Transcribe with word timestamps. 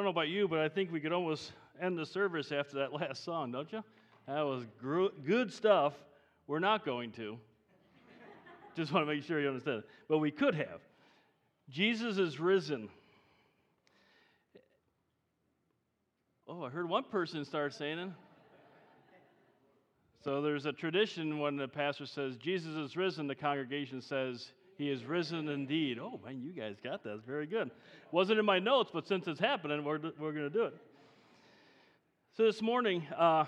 don't 0.00 0.06
know 0.06 0.18
about 0.18 0.28
you, 0.28 0.48
but 0.48 0.60
I 0.60 0.68
think 0.70 0.90
we 0.90 0.98
could 0.98 1.12
almost 1.12 1.52
end 1.78 1.98
the 1.98 2.06
service 2.06 2.52
after 2.52 2.78
that 2.78 2.92
last 3.00 3.22
song, 3.22 3.52
don't 3.52 3.70
you? 3.70 3.84
That 4.26 4.40
was 4.40 4.64
gr- 4.80 5.14
good 5.26 5.52
stuff. 5.52 5.92
We're 6.46 6.58
not 6.58 6.86
going 6.86 7.12
to. 7.12 7.36
Just 8.76 8.92
want 8.92 9.06
to 9.06 9.14
make 9.14 9.24
sure 9.24 9.38
you 9.42 9.48
understand. 9.48 9.82
But 10.08 10.16
we 10.16 10.30
could 10.30 10.54
have. 10.54 10.80
Jesus 11.68 12.16
is 12.16 12.40
risen. 12.40 12.88
Oh, 16.48 16.62
I 16.62 16.70
heard 16.70 16.88
one 16.88 17.04
person 17.04 17.44
start 17.44 17.74
saying 17.74 17.98
it. 17.98 18.08
So 20.24 20.40
there's 20.40 20.64
a 20.64 20.72
tradition 20.72 21.38
when 21.38 21.56
the 21.56 21.68
pastor 21.68 22.06
says, 22.06 22.38
Jesus 22.38 22.74
is 22.74 22.96
risen, 22.96 23.26
the 23.26 23.34
congregation 23.34 24.00
says, 24.00 24.52
He 24.80 24.88
is 24.88 25.04
risen 25.04 25.50
indeed. 25.50 25.98
Oh, 25.98 26.18
man, 26.24 26.40
you 26.40 26.52
guys 26.52 26.76
got 26.82 27.02
that. 27.02 27.10
That's 27.10 27.26
very 27.26 27.46
good. 27.46 27.70
Wasn't 28.12 28.38
in 28.38 28.46
my 28.46 28.58
notes, 28.58 28.90
but 28.90 29.06
since 29.06 29.28
it's 29.28 29.38
happening, 29.38 29.84
we're, 29.84 30.00
we're 30.18 30.32
going 30.32 30.36
to 30.36 30.48
do 30.48 30.64
it. 30.64 30.74
So 32.34 32.44
this 32.44 32.62
morning, 32.62 33.06
uh, 33.14 33.44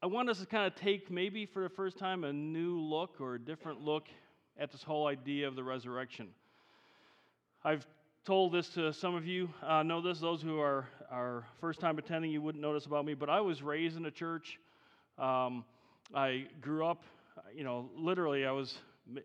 I 0.00 0.06
want 0.06 0.30
us 0.30 0.38
to 0.38 0.46
kind 0.46 0.68
of 0.68 0.76
take, 0.76 1.10
maybe 1.10 1.46
for 1.46 1.64
the 1.64 1.68
first 1.68 1.98
time, 1.98 2.22
a 2.22 2.32
new 2.32 2.78
look 2.78 3.20
or 3.20 3.34
a 3.34 3.40
different 3.40 3.80
look 3.80 4.04
at 4.56 4.70
this 4.70 4.84
whole 4.84 5.08
idea 5.08 5.48
of 5.48 5.56
the 5.56 5.64
resurrection. 5.64 6.28
I've 7.64 7.84
told 8.24 8.52
this 8.52 8.68
to 8.74 8.92
some 8.92 9.16
of 9.16 9.26
you 9.26 9.50
uh, 9.64 9.82
know 9.82 10.00
this 10.00 10.20
those 10.20 10.42
who 10.42 10.60
are, 10.60 10.86
are 11.10 11.44
first 11.60 11.80
time 11.80 11.98
attending 11.98 12.30
you 12.30 12.40
wouldn't 12.40 12.62
this 12.72 12.86
about 12.86 13.04
me 13.04 13.14
but 13.14 13.30
i 13.30 13.40
was 13.40 13.62
raised 13.62 13.96
in 13.96 14.06
a 14.06 14.10
church 14.10 14.58
um, 15.16 15.64
i 16.12 16.44
grew 16.60 16.84
up 16.84 17.04
you 17.56 17.64
know 17.64 17.90
literally 17.96 18.44
i 18.44 18.52
was 18.52 18.78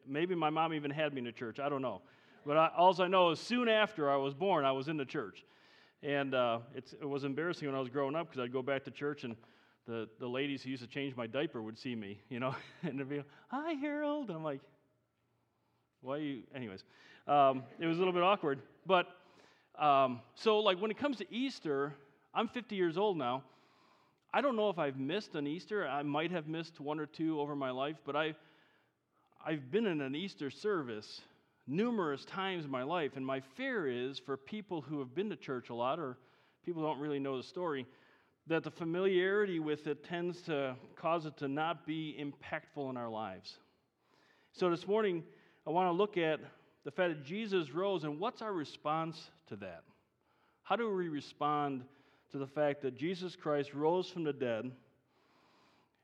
maybe 0.08 0.34
my 0.36 0.50
mom 0.50 0.74
even 0.74 0.90
had 0.90 1.14
me 1.14 1.20
in 1.20 1.26
the 1.26 1.32
church 1.32 1.60
i 1.60 1.70
don't 1.70 1.82
know. 1.82 2.02
But 2.46 2.58
I, 2.58 2.72
all 2.76 3.00
i 3.02 3.08
know 3.08 3.30
is 3.32 3.40
soon 3.40 3.70
after 3.70 4.10
i 4.10 4.16
was 4.16 4.34
born 4.34 4.66
i 4.66 4.72
was 4.72 4.88
in 4.88 4.98
the 4.98 5.06
church. 5.06 5.46
And 6.04 6.34
uh, 6.34 6.62
it 6.76 7.08
was 7.08 7.24
embarrassing 7.24 7.68
when 7.68 7.76
i 7.76 7.80
was 7.80 7.90
growing 7.90 8.16
up 8.16 8.30
because 8.30 8.44
i'd 8.44 8.54
go 8.54 8.62
back 8.62 8.84
to 8.86 8.92
church 8.92 9.24
and 9.24 9.36
the, 9.88 10.08
the 10.20 10.28
ladies 10.28 10.64
who 10.64 10.70
used 10.70 10.84
to 10.84 10.88
change 10.88 11.16
my 11.16 11.28
diaper 11.28 11.62
would 11.62 11.78
see 11.78 11.96
me 11.96 12.20
you 12.30 12.40
know 12.40 12.56
and 12.84 13.00
they'd 13.00 13.10
be 13.10 13.18
like, 13.18 13.26
hi 13.50 13.74
harold. 13.74 14.30
And 14.30 14.38
i'm 14.38 14.44
like 14.44 14.62
why 16.02 16.18
you 16.18 16.44
anyways 16.56 16.84
um, 17.28 17.64
it 17.80 17.86
was 17.86 17.98
a 17.98 18.00
little 18.00 18.14
bit 18.14 18.24
awkward. 18.24 18.62
But 18.86 19.08
um, 19.78 20.22
so, 20.36 20.60
like, 20.60 20.82
when 20.82 20.92
it 20.92 20.98
comes 20.98 21.18
to 21.18 21.34
Easter, 21.34 21.94
I'm 22.34 22.48
50 22.48 22.76
years 22.76 22.98
old 22.98 23.18
now. 23.18 23.44
I 24.34 24.40
don't 24.40 24.56
know 24.56 24.70
if 24.70 24.80
I've 24.80 24.98
missed 24.98 25.36
an 25.36 25.46
Easter. 25.46 25.86
I 25.86 26.04
might 26.04 26.32
have 26.32 26.48
missed 26.48 26.80
one 26.80 27.00
or 27.00 27.06
two 27.06 27.42
over 27.42 27.54
my 27.54 27.72
life, 27.72 27.98
but 28.06 28.16
I, 28.16 28.34
I've 29.46 29.70
been 29.72 29.86
in 29.86 30.00
an 30.00 30.16
Easter 30.16 30.50
service 30.50 31.22
numerous 31.68 32.24
times 32.24 32.64
in 32.64 32.72
my 32.72 32.84
life. 32.84 33.12
And 33.18 33.26
my 33.26 33.42
fear 33.58 33.88
is 33.88 34.20
for 34.20 34.38
people 34.38 34.82
who 34.82 35.00
have 35.00 35.14
been 35.14 35.30
to 35.30 35.36
church 35.36 35.70
a 35.70 35.74
lot 35.74 36.00
or 36.00 36.18
people 36.66 36.82
don't 36.82 37.00
really 37.00 37.20
know 37.20 37.36
the 37.36 37.44
story, 37.44 37.86
that 38.48 38.64
the 38.64 38.72
familiarity 38.72 39.60
with 39.60 39.86
it 39.88 40.04
tends 40.04 40.42
to 40.44 40.76
cause 40.96 41.26
it 41.26 41.36
to 41.38 41.48
not 41.48 41.86
be 41.86 42.18
impactful 42.20 42.90
in 42.90 42.96
our 42.96 43.10
lives. 43.10 43.58
So 44.54 44.70
this 44.70 44.88
morning, 44.88 45.24
I 45.68 45.72
want 45.72 45.88
to 45.88 45.92
look 45.92 46.18
at 46.18 46.40
the 46.86 46.92
fact 46.92 47.16
that 47.16 47.26
Jesus 47.26 47.72
rose, 47.72 48.06
and 48.06 48.20
what's 48.20 48.42
our 48.42 48.54
response 48.54 49.30
to 49.48 49.56
that? 49.58 49.84
How 50.64 50.76
do 50.76 50.94
we 50.94 51.10
respond 51.10 51.84
to 52.32 52.38
the 52.38 52.48
fact 52.48 52.82
that 52.82 52.96
Jesus 52.96 53.36
Christ 53.36 53.74
rose 53.74 54.10
from 54.10 54.24
the 54.24 54.34
dead 54.34 54.72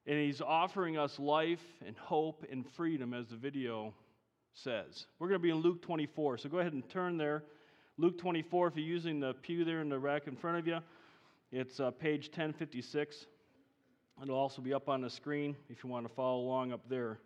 and 0.06 0.20
he's 0.20 0.42
offering 0.42 0.98
us 0.98 1.20
life 1.20 1.64
and 1.86 1.98
hope 1.98 2.46
and 2.52 2.66
freedom, 2.76 3.14
as 3.14 3.28
the 3.28 3.36
video 3.36 3.94
says? 4.54 5.06
We're 5.20 5.28
going 5.28 5.40
to 5.40 5.44
be 5.44 5.50
in 5.50 5.58
Luke 5.58 5.82
24, 5.82 6.38
so 6.38 6.50
go 6.50 6.60
ahead 6.60 6.74
and 6.74 6.88
turn 6.90 7.18
there. 7.18 7.44
Luke 7.98 8.18
24, 8.18 8.68
if 8.68 8.78
you're 8.78 8.86
using 8.86 9.20
the 9.20 9.34
pew 9.34 9.66
there 9.66 9.82
in 9.82 9.90
the 9.90 10.00
rack 10.00 10.28
in 10.28 10.36
front 10.36 10.58
of 10.58 10.68
you, 10.68 10.80
it's 11.52 11.80
uh, 11.80 11.92
page 11.92 12.28
1056. 12.28 13.26
It'll 14.22 14.36
also 14.36 14.62
be 14.62 14.74
up 14.74 14.90
on 14.90 15.02
the 15.02 15.09
screen 15.09 15.56
if 15.70 15.84
you 15.84 15.90
want 15.90 16.08
to 16.08 16.14
follow 16.14 16.42
along 16.42 16.74
up 16.74 16.82
there. 16.90 17.20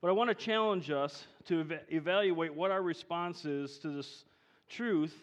But 0.00 0.08
I 0.08 0.12
want 0.12 0.28
to 0.28 0.34
challenge 0.34 0.90
us 0.90 1.26
to 1.46 1.60
ev- 1.60 1.80
evaluate 1.88 2.54
what 2.54 2.70
our 2.70 2.82
response 2.82 3.44
is 3.44 3.78
to 3.78 3.88
this 3.88 4.24
truth 4.68 5.14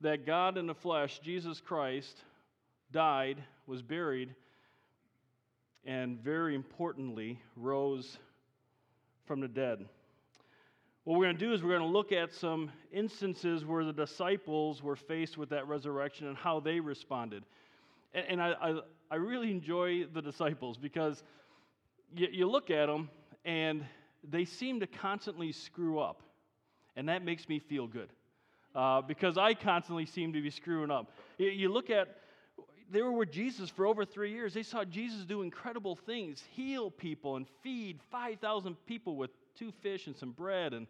that 0.00 0.26
God 0.26 0.56
in 0.56 0.66
the 0.66 0.74
flesh, 0.74 1.20
Jesus 1.20 1.60
Christ, 1.60 2.16
died, 2.92 3.42
was 3.66 3.82
buried, 3.82 4.34
and 5.84 6.18
very 6.20 6.54
importantly, 6.54 7.40
rose 7.56 8.18
from 9.26 9.40
the 9.40 9.48
dead. 9.48 9.84
What 11.04 11.18
we're 11.18 11.26
going 11.26 11.38
to 11.38 11.44
do 11.46 11.52
is 11.52 11.62
we're 11.62 11.76
going 11.76 11.90
to 11.90 11.96
look 11.96 12.12
at 12.12 12.32
some 12.32 12.70
instances 12.92 13.64
where 13.64 13.84
the 13.84 13.92
disciples 13.92 14.82
were 14.82 14.96
faced 14.96 15.38
with 15.38 15.48
that 15.50 15.66
resurrection 15.66 16.26
and 16.26 16.36
how 16.36 16.60
they 16.60 16.80
responded. 16.80 17.44
And, 18.12 18.26
and 18.28 18.42
I, 18.42 18.52
I, 18.60 18.80
I, 19.10 19.16
really 19.16 19.50
enjoy 19.50 20.04
the 20.04 20.20
disciples 20.20 20.76
because 20.76 21.22
you, 22.14 22.28
you 22.30 22.50
look 22.50 22.70
at 22.70 22.86
them 22.86 23.08
and 23.44 23.84
they 24.28 24.44
seem 24.44 24.80
to 24.80 24.86
constantly 24.86 25.50
screw 25.52 25.98
up. 25.98 26.22
And 26.94 27.08
that 27.08 27.24
makes 27.24 27.48
me 27.48 27.58
feel 27.58 27.86
good 27.86 28.10
uh, 28.78 29.02
because 29.02 29.36
I 29.36 29.54
constantly 29.54 30.06
seem 30.06 30.32
to 30.34 30.40
be 30.40 30.50
screwing 30.50 30.92
up. 30.92 31.10
You, 31.36 31.68
look 31.68 31.90
at, 31.90 32.18
they 32.92 33.02
were 33.02 33.10
with 33.10 33.32
Jesus 33.32 33.68
for 33.68 33.86
over 33.86 34.04
three 34.04 34.30
years. 34.30 34.54
They 34.54 34.62
saw 34.62 34.84
Jesus 34.84 35.24
do 35.24 35.42
incredible 35.42 35.96
things, 35.96 36.44
heal 36.52 36.88
people, 36.88 37.34
and 37.34 37.46
feed 37.64 37.98
5,000 38.12 38.76
people 38.86 39.16
with 39.16 39.30
two 39.58 39.72
fish 39.82 40.06
and 40.06 40.16
some 40.16 40.30
bread. 40.30 40.74
And, 40.74 40.86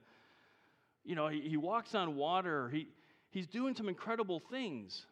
you 1.03 1.15
know, 1.15 1.28
he, 1.28 1.41
he 1.41 1.56
walks 1.56 1.94
on 1.94 2.15
water. 2.15 2.69
He, 2.69 2.88
he's 3.31 3.47
doing 3.47 3.75
some 3.75 3.88
incredible 3.88 4.43
things. 4.50 5.06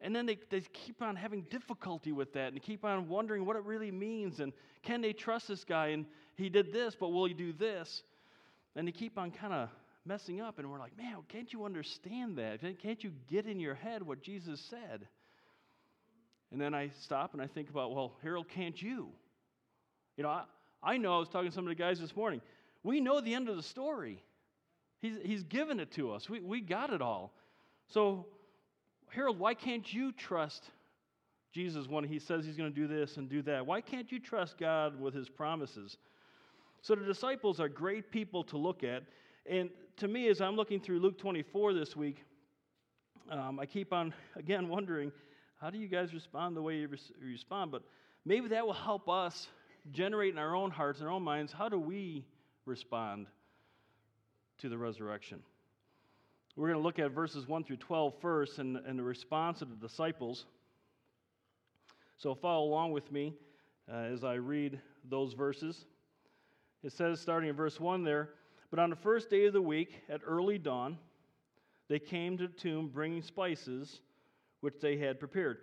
And 0.00 0.14
then 0.14 0.26
they, 0.26 0.38
they 0.48 0.60
keep 0.60 1.02
on 1.02 1.16
having 1.16 1.42
difficulty 1.50 2.12
with 2.12 2.32
that 2.34 2.52
and 2.52 2.62
keep 2.62 2.84
on 2.84 3.08
wondering 3.08 3.44
what 3.44 3.56
it 3.56 3.64
really 3.64 3.90
means 3.90 4.38
and 4.38 4.52
can 4.84 5.00
they 5.00 5.12
trust 5.12 5.48
this 5.48 5.64
guy? 5.64 5.88
And 5.88 6.06
he 6.36 6.48
did 6.48 6.72
this, 6.72 6.94
but 6.94 7.08
will 7.08 7.24
he 7.24 7.34
do 7.34 7.52
this? 7.52 8.04
And 8.76 8.86
they 8.86 8.92
keep 8.92 9.18
on 9.18 9.32
kind 9.32 9.52
of 9.52 9.68
messing 10.04 10.40
up. 10.40 10.58
And 10.58 10.70
we're 10.70 10.78
like, 10.78 10.96
man, 10.96 11.16
can't 11.28 11.52
you 11.52 11.64
understand 11.64 12.36
that? 12.38 12.60
Can't 12.80 13.02
you 13.02 13.12
get 13.28 13.46
in 13.46 13.60
your 13.60 13.74
head 13.74 14.02
what 14.02 14.22
Jesus 14.22 14.60
said? 14.60 15.06
And 16.52 16.60
then 16.60 16.74
I 16.74 16.90
stop 17.00 17.32
and 17.32 17.42
I 17.42 17.46
think 17.46 17.70
about, 17.70 17.94
well, 17.94 18.14
Harold, 18.22 18.48
can't 18.48 18.80
you? 18.80 19.08
You 20.16 20.24
know, 20.24 20.30
I, 20.30 20.44
I 20.82 20.96
know 20.96 21.16
I 21.16 21.18
was 21.18 21.28
talking 21.28 21.50
to 21.50 21.54
some 21.54 21.64
of 21.64 21.68
the 21.68 21.74
guys 21.74 22.00
this 22.00 22.16
morning. 22.16 22.40
We 22.82 23.00
know 23.00 23.20
the 23.20 23.34
end 23.34 23.48
of 23.48 23.56
the 23.56 23.62
story. 23.62 24.22
He's, 25.00 25.16
he's 25.22 25.42
given 25.44 25.80
it 25.80 25.92
to 25.92 26.12
us. 26.12 26.28
We, 26.28 26.40
we 26.40 26.60
got 26.60 26.92
it 26.92 27.00
all. 27.00 27.32
So 27.88 28.26
Harold, 29.10 29.38
why 29.38 29.54
can't 29.54 29.92
you 29.92 30.12
trust 30.12 30.64
Jesus 31.52 31.88
when 31.88 32.04
he 32.04 32.18
says 32.18 32.44
he's 32.44 32.56
going 32.56 32.72
to 32.72 32.74
do 32.74 32.86
this 32.86 33.16
and 33.16 33.28
do 33.28 33.42
that? 33.42 33.66
Why 33.66 33.80
can't 33.80 34.10
you 34.10 34.20
trust 34.20 34.58
God 34.58 35.00
with 35.00 35.14
his 35.14 35.28
promises? 35.28 35.96
So 36.82 36.94
the 36.94 37.04
disciples 37.04 37.60
are 37.60 37.68
great 37.68 38.10
people 38.10 38.44
to 38.44 38.56
look 38.56 38.82
at. 38.84 39.02
And 39.50 39.68
to 39.96 40.06
me, 40.06 40.28
as 40.28 40.40
I'm 40.40 40.54
looking 40.54 40.78
through 40.78 41.00
Luke 41.00 41.18
24 41.18 41.74
this 41.74 41.96
week, 41.96 42.24
um, 43.28 43.58
I 43.58 43.66
keep 43.66 43.92
on, 43.92 44.14
again, 44.36 44.68
wondering 44.68 45.10
how 45.60 45.70
do 45.70 45.76
you 45.76 45.88
guys 45.88 46.14
respond 46.14 46.56
the 46.56 46.62
way 46.62 46.76
you 46.76 46.86
res- 46.86 47.10
respond? 47.20 47.72
But 47.72 47.82
maybe 48.24 48.46
that 48.46 48.64
will 48.64 48.72
help 48.72 49.08
us 49.08 49.48
generate 49.90 50.32
in 50.32 50.38
our 50.38 50.54
own 50.54 50.70
hearts 50.70 51.00
and 51.00 51.08
our 51.08 51.14
own 51.14 51.24
minds 51.24 51.52
how 51.52 51.68
do 51.68 51.80
we 51.80 52.24
respond 52.64 53.26
to 54.58 54.68
the 54.68 54.78
resurrection? 54.78 55.40
We're 56.54 56.68
going 56.68 56.78
to 56.78 56.84
look 56.84 57.00
at 57.00 57.10
verses 57.10 57.48
1 57.48 57.64
through 57.64 57.78
12 57.78 58.14
first 58.20 58.60
and, 58.60 58.76
and 58.76 58.96
the 58.96 59.02
response 59.02 59.62
of 59.62 59.70
the 59.70 59.88
disciples. 59.88 60.46
So 62.18 62.36
follow 62.36 62.66
along 62.66 62.92
with 62.92 63.10
me 63.10 63.34
uh, 63.92 63.96
as 63.96 64.22
I 64.22 64.34
read 64.34 64.78
those 65.08 65.32
verses. 65.32 65.86
It 66.84 66.92
says, 66.92 67.20
starting 67.20 67.48
in 67.48 67.56
verse 67.56 67.80
1 67.80 68.04
there, 68.04 68.30
but 68.70 68.78
on 68.78 68.90
the 68.90 68.96
first 68.96 69.30
day 69.30 69.46
of 69.46 69.52
the 69.52 69.62
week, 69.62 70.02
at 70.08 70.20
early 70.26 70.58
dawn, 70.58 70.98
they 71.88 71.98
came 71.98 72.38
to 72.38 72.46
the 72.46 72.54
tomb 72.54 72.88
bringing 72.88 73.22
spices 73.22 74.00
which 74.60 74.74
they 74.80 74.96
had 74.96 75.18
prepared. 75.18 75.58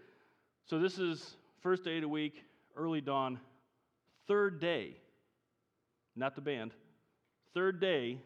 So 0.65 0.79
this 0.79 0.99
is 0.99 1.37
first 1.61 1.83
day 1.83 1.97
of 1.97 2.01
the 2.01 2.09
week, 2.09 2.43
early 2.75 3.01
dawn, 3.01 3.39
third 4.27 4.59
day, 4.59 4.97
not 6.15 6.35
the 6.35 6.41
band, 6.41 6.71
third 7.53 7.79
day 7.79 8.19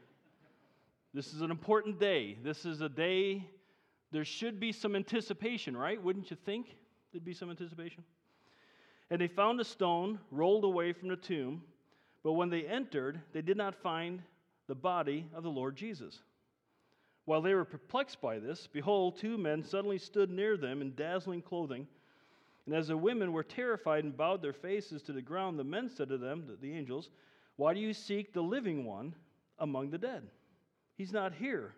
this 1.14 1.34
is 1.34 1.42
an 1.42 1.52
important 1.52 2.00
day. 2.00 2.38
This 2.42 2.66
is 2.66 2.80
a 2.82 2.88
day, 2.88 3.46
there 4.12 4.24
should 4.24 4.60
be 4.60 4.72
some 4.72 4.96
anticipation, 4.96 5.76
right? 5.76 6.02
Wouldn't 6.02 6.32
you 6.32 6.38
think 6.46 6.78
there'd 7.12 7.26
be 7.26 7.34
some 7.34 7.50
anticipation? 7.50 8.04
And 9.10 9.20
they 9.20 9.28
found 9.28 9.60
a 9.60 9.66
stone 9.66 10.20
rolled 10.32 10.64
away 10.64 10.94
from 10.94 11.10
the 11.10 11.18
tomb, 11.18 11.64
but 12.24 12.34
when 12.34 12.50
they 12.50 12.62
entered, 12.62 13.20
they 13.34 13.42
did 13.42 13.58
not 13.58 13.76
find 13.76 14.22
the 14.72 14.76
body 14.76 15.26
of 15.34 15.44
the 15.44 15.50
Lord 15.50 15.76
Jesus. 15.76 16.22
While 17.26 17.42
they 17.42 17.54
were 17.54 17.66
perplexed 17.66 18.22
by 18.22 18.40
this, 18.40 18.70
behold, 18.72 19.18
two 19.18 19.38
men 19.38 19.66
suddenly 19.66 19.98
stood 19.98 20.30
near 20.30 20.56
them 20.56 20.82
in 20.82 20.96
dazzling 20.96 21.42
clothing. 21.42 21.86
And 22.66 22.74
as 22.74 22.88
the 22.88 22.96
women 22.96 23.34
were 23.34 23.44
terrified 23.44 24.06
and 24.06 24.16
bowed 24.16 24.42
their 24.42 24.54
faces 24.54 25.02
to 25.02 25.12
the 25.12 25.22
ground, 25.22 25.60
the 25.60 25.66
men 25.66 25.90
said 25.90 26.08
to 26.08 26.18
them, 26.18 26.46
the 26.62 26.74
angels, 26.74 27.10
Why 27.58 27.74
do 27.74 27.82
you 27.82 27.94
seek 27.94 28.32
the 28.32 28.42
living 28.42 28.86
one 28.86 29.14
among 29.60 29.90
the 29.90 29.98
dead? 29.98 30.24
He's 30.98 31.12
not 31.12 31.34
here, 31.34 31.74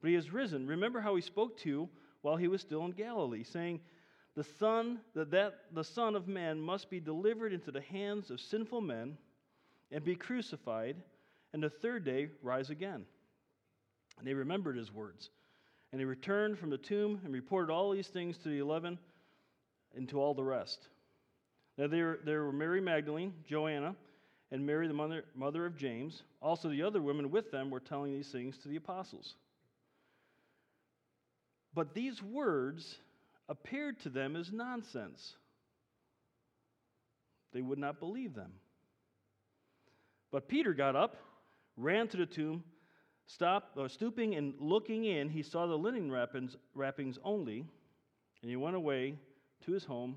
but 0.00 0.08
he 0.08 0.14
has 0.14 0.32
risen. 0.32 0.66
Remember 0.66 1.02
how 1.02 1.16
he 1.16 1.20
spoke 1.20 1.58
to 1.58 1.68
you 1.68 1.88
while 2.22 2.36
he 2.36 2.48
was 2.48 2.62
still 2.62 2.86
in 2.86 2.92
Galilee, 2.92 3.44
saying, 3.44 3.78
the 4.36 4.44
son 4.58 5.00
that, 5.14 5.30
that 5.32 5.64
the 5.74 5.84
son 5.84 6.16
of 6.16 6.28
man 6.28 6.58
must 6.58 6.88
be 6.88 6.98
delivered 6.98 7.52
into 7.52 7.70
the 7.70 7.82
hands 7.82 8.30
of 8.30 8.40
sinful 8.40 8.80
men 8.80 9.18
and 9.92 10.02
be 10.02 10.16
crucified 10.16 10.96
and 11.58 11.64
the 11.64 11.70
third 11.70 12.04
day 12.04 12.28
rise 12.40 12.70
again. 12.70 13.04
And 14.16 14.24
they 14.28 14.32
remembered 14.32 14.76
his 14.76 14.92
words. 14.92 15.28
And 15.90 16.00
they 16.00 16.04
returned 16.04 16.56
from 16.56 16.70
the 16.70 16.78
tomb 16.78 17.20
and 17.24 17.34
reported 17.34 17.72
all 17.72 17.90
these 17.90 18.06
things 18.06 18.38
to 18.38 18.48
the 18.48 18.60
eleven 18.60 18.96
and 19.96 20.08
to 20.10 20.20
all 20.20 20.34
the 20.34 20.44
rest. 20.44 20.78
Now 21.76 21.88
there, 21.88 22.20
there 22.24 22.44
were 22.44 22.52
mary 22.52 22.80
magdalene 22.80 23.32
joanna 23.44 23.96
and 24.52 24.64
mary 24.64 24.86
the 24.86 24.94
mother, 24.94 25.24
mother 25.34 25.66
of 25.66 25.76
james. 25.76 26.22
Also 26.40 26.68
the 26.68 26.84
other 26.84 27.02
women 27.02 27.28
with 27.28 27.50
them 27.50 27.70
were 27.70 27.80
telling 27.80 28.12
these 28.12 28.28
things 28.28 28.56
to 28.58 28.68
the 28.68 28.76
apostles. 28.76 29.34
But 31.74 31.92
these 31.92 32.22
words 32.22 32.98
appeared 33.48 33.98
to 34.02 34.10
them 34.10 34.36
as 34.36 34.52
nonsense. 34.52 35.34
They 37.52 37.62
would 37.62 37.80
not 37.80 37.98
believe 37.98 38.34
them. 38.34 38.52
But 40.30 40.46
Peter 40.46 40.72
got 40.72 40.94
up, 40.94 41.16
ran 41.78 42.08
to 42.08 42.16
the 42.18 42.26
tomb, 42.26 42.62
stopped, 43.26 43.78
uh, 43.78 43.88
stooping 43.88 44.34
and 44.34 44.52
looking 44.58 45.04
in, 45.04 45.28
he 45.30 45.42
saw 45.42 45.66
the 45.66 45.76
linen 45.76 46.10
wrappings, 46.10 46.56
wrappings 46.74 47.18
only, 47.24 47.64
and 48.42 48.50
he 48.50 48.56
went 48.56 48.76
away 48.76 49.14
to 49.64 49.72
his 49.72 49.84
home, 49.84 50.16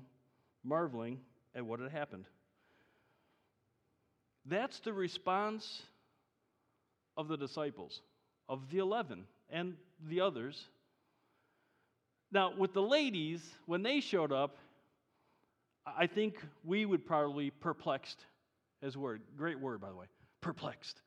marveling 0.62 1.18
at 1.54 1.64
what 1.64 1.80
had 1.80 1.90
happened. 1.90 2.26
That's 4.44 4.80
the 4.80 4.92
response 4.92 5.82
of 7.16 7.28
the 7.28 7.36
disciples, 7.36 8.02
of 8.48 8.70
the 8.70 8.78
eleven, 8.78 9.24
and 9.48 9.76
the 10.08 10.20
others 10.20 10.66
now, 12.32 12.54
with 12.56 12.72
the 12.72 12.82
ladies, 12.82 13.42
when 13.66 13.82
they 13.82 14.00
showed 14.00 14.32
up, 14.32 14.56
I 15.86 16.06
think 16.06 16.36
we 16.64 16.86
would 16.86 17.04
probably 17.04 17.50
perplexed 17.50 18.24
as 18.82 18.96
word. 18.96 19.20
Great 19.36 19.60
word, 19.60 19.82
by 19.82 19.90
the 19.90 19.96
way. 19.96 20.06
Perplexed. 20.40 21.02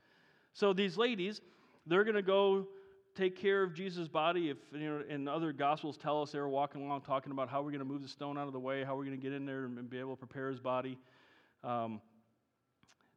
So 0.55 0.71
these 0.71 0.97
ladies, 0.97 1.41
they're 1.85 2.05
going 2.05 2.15
to 2.15 2.21
go 2.21 2.65
take 3.13 3.37
care 3.37 3.61
of 3.61 3.73
Jesus' 3.73 4.07
body. 4.07 4.49
If 4.49 4.57
you 4.71 4.89
know, 4.89 5.03
and 5.09 5.27
other 5.27 5.51
gospels 5.51 5.97
tell 5.97 6.21
us 6.21 6.31
they 6.31 6.39
were 6.39 6.47
walking 6.47 6.81
along 6.81 7.01
talking 7.01 7.33
about 7.33 7.49
how 7.49 7.61
we're 7.61 7.71
going 7.71 7.79
to 7.79 7.85
move 7.85 8.01
the 8.01 8.07
stone 8.07 8.37
out 8.37 8.47
of 8.47 8.53
the 8.53 8.59
way, 8.59 8.85
how 8.85 8.95
we're 8.95 9.03
going 9.03 9.19
to 9.19 9.21
get 9.21 9.33
in 9.33 9.45
there 9.45 9.65
and 9.65 9.89
be 9.89 9.99
able 9.99 10.15
to 10.15 10.25
prepare 10.25 10.49
his 10.49 10.61
body. 10.61 10.97
Um, 11.61 11.99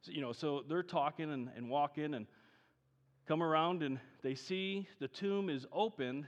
so, 0.01 0.11
you 0.11 0.19
know, 0.19 0.33
so 0.33 0.65
they're 0.67 0.83
talking 0.83 1.31
and, 1.31 1.49
and 1.55 1.69
walking 1.69 2.13
and 2.13 2.27
come 3.25 3.41
around 3.41 3.83
and 3.83 4.01
they 4.21 4.35
see 4.35 4.89
the 4.99 5.07
tomb 5.07 5.49
is 5.49 5.65
opened 5.71 6.25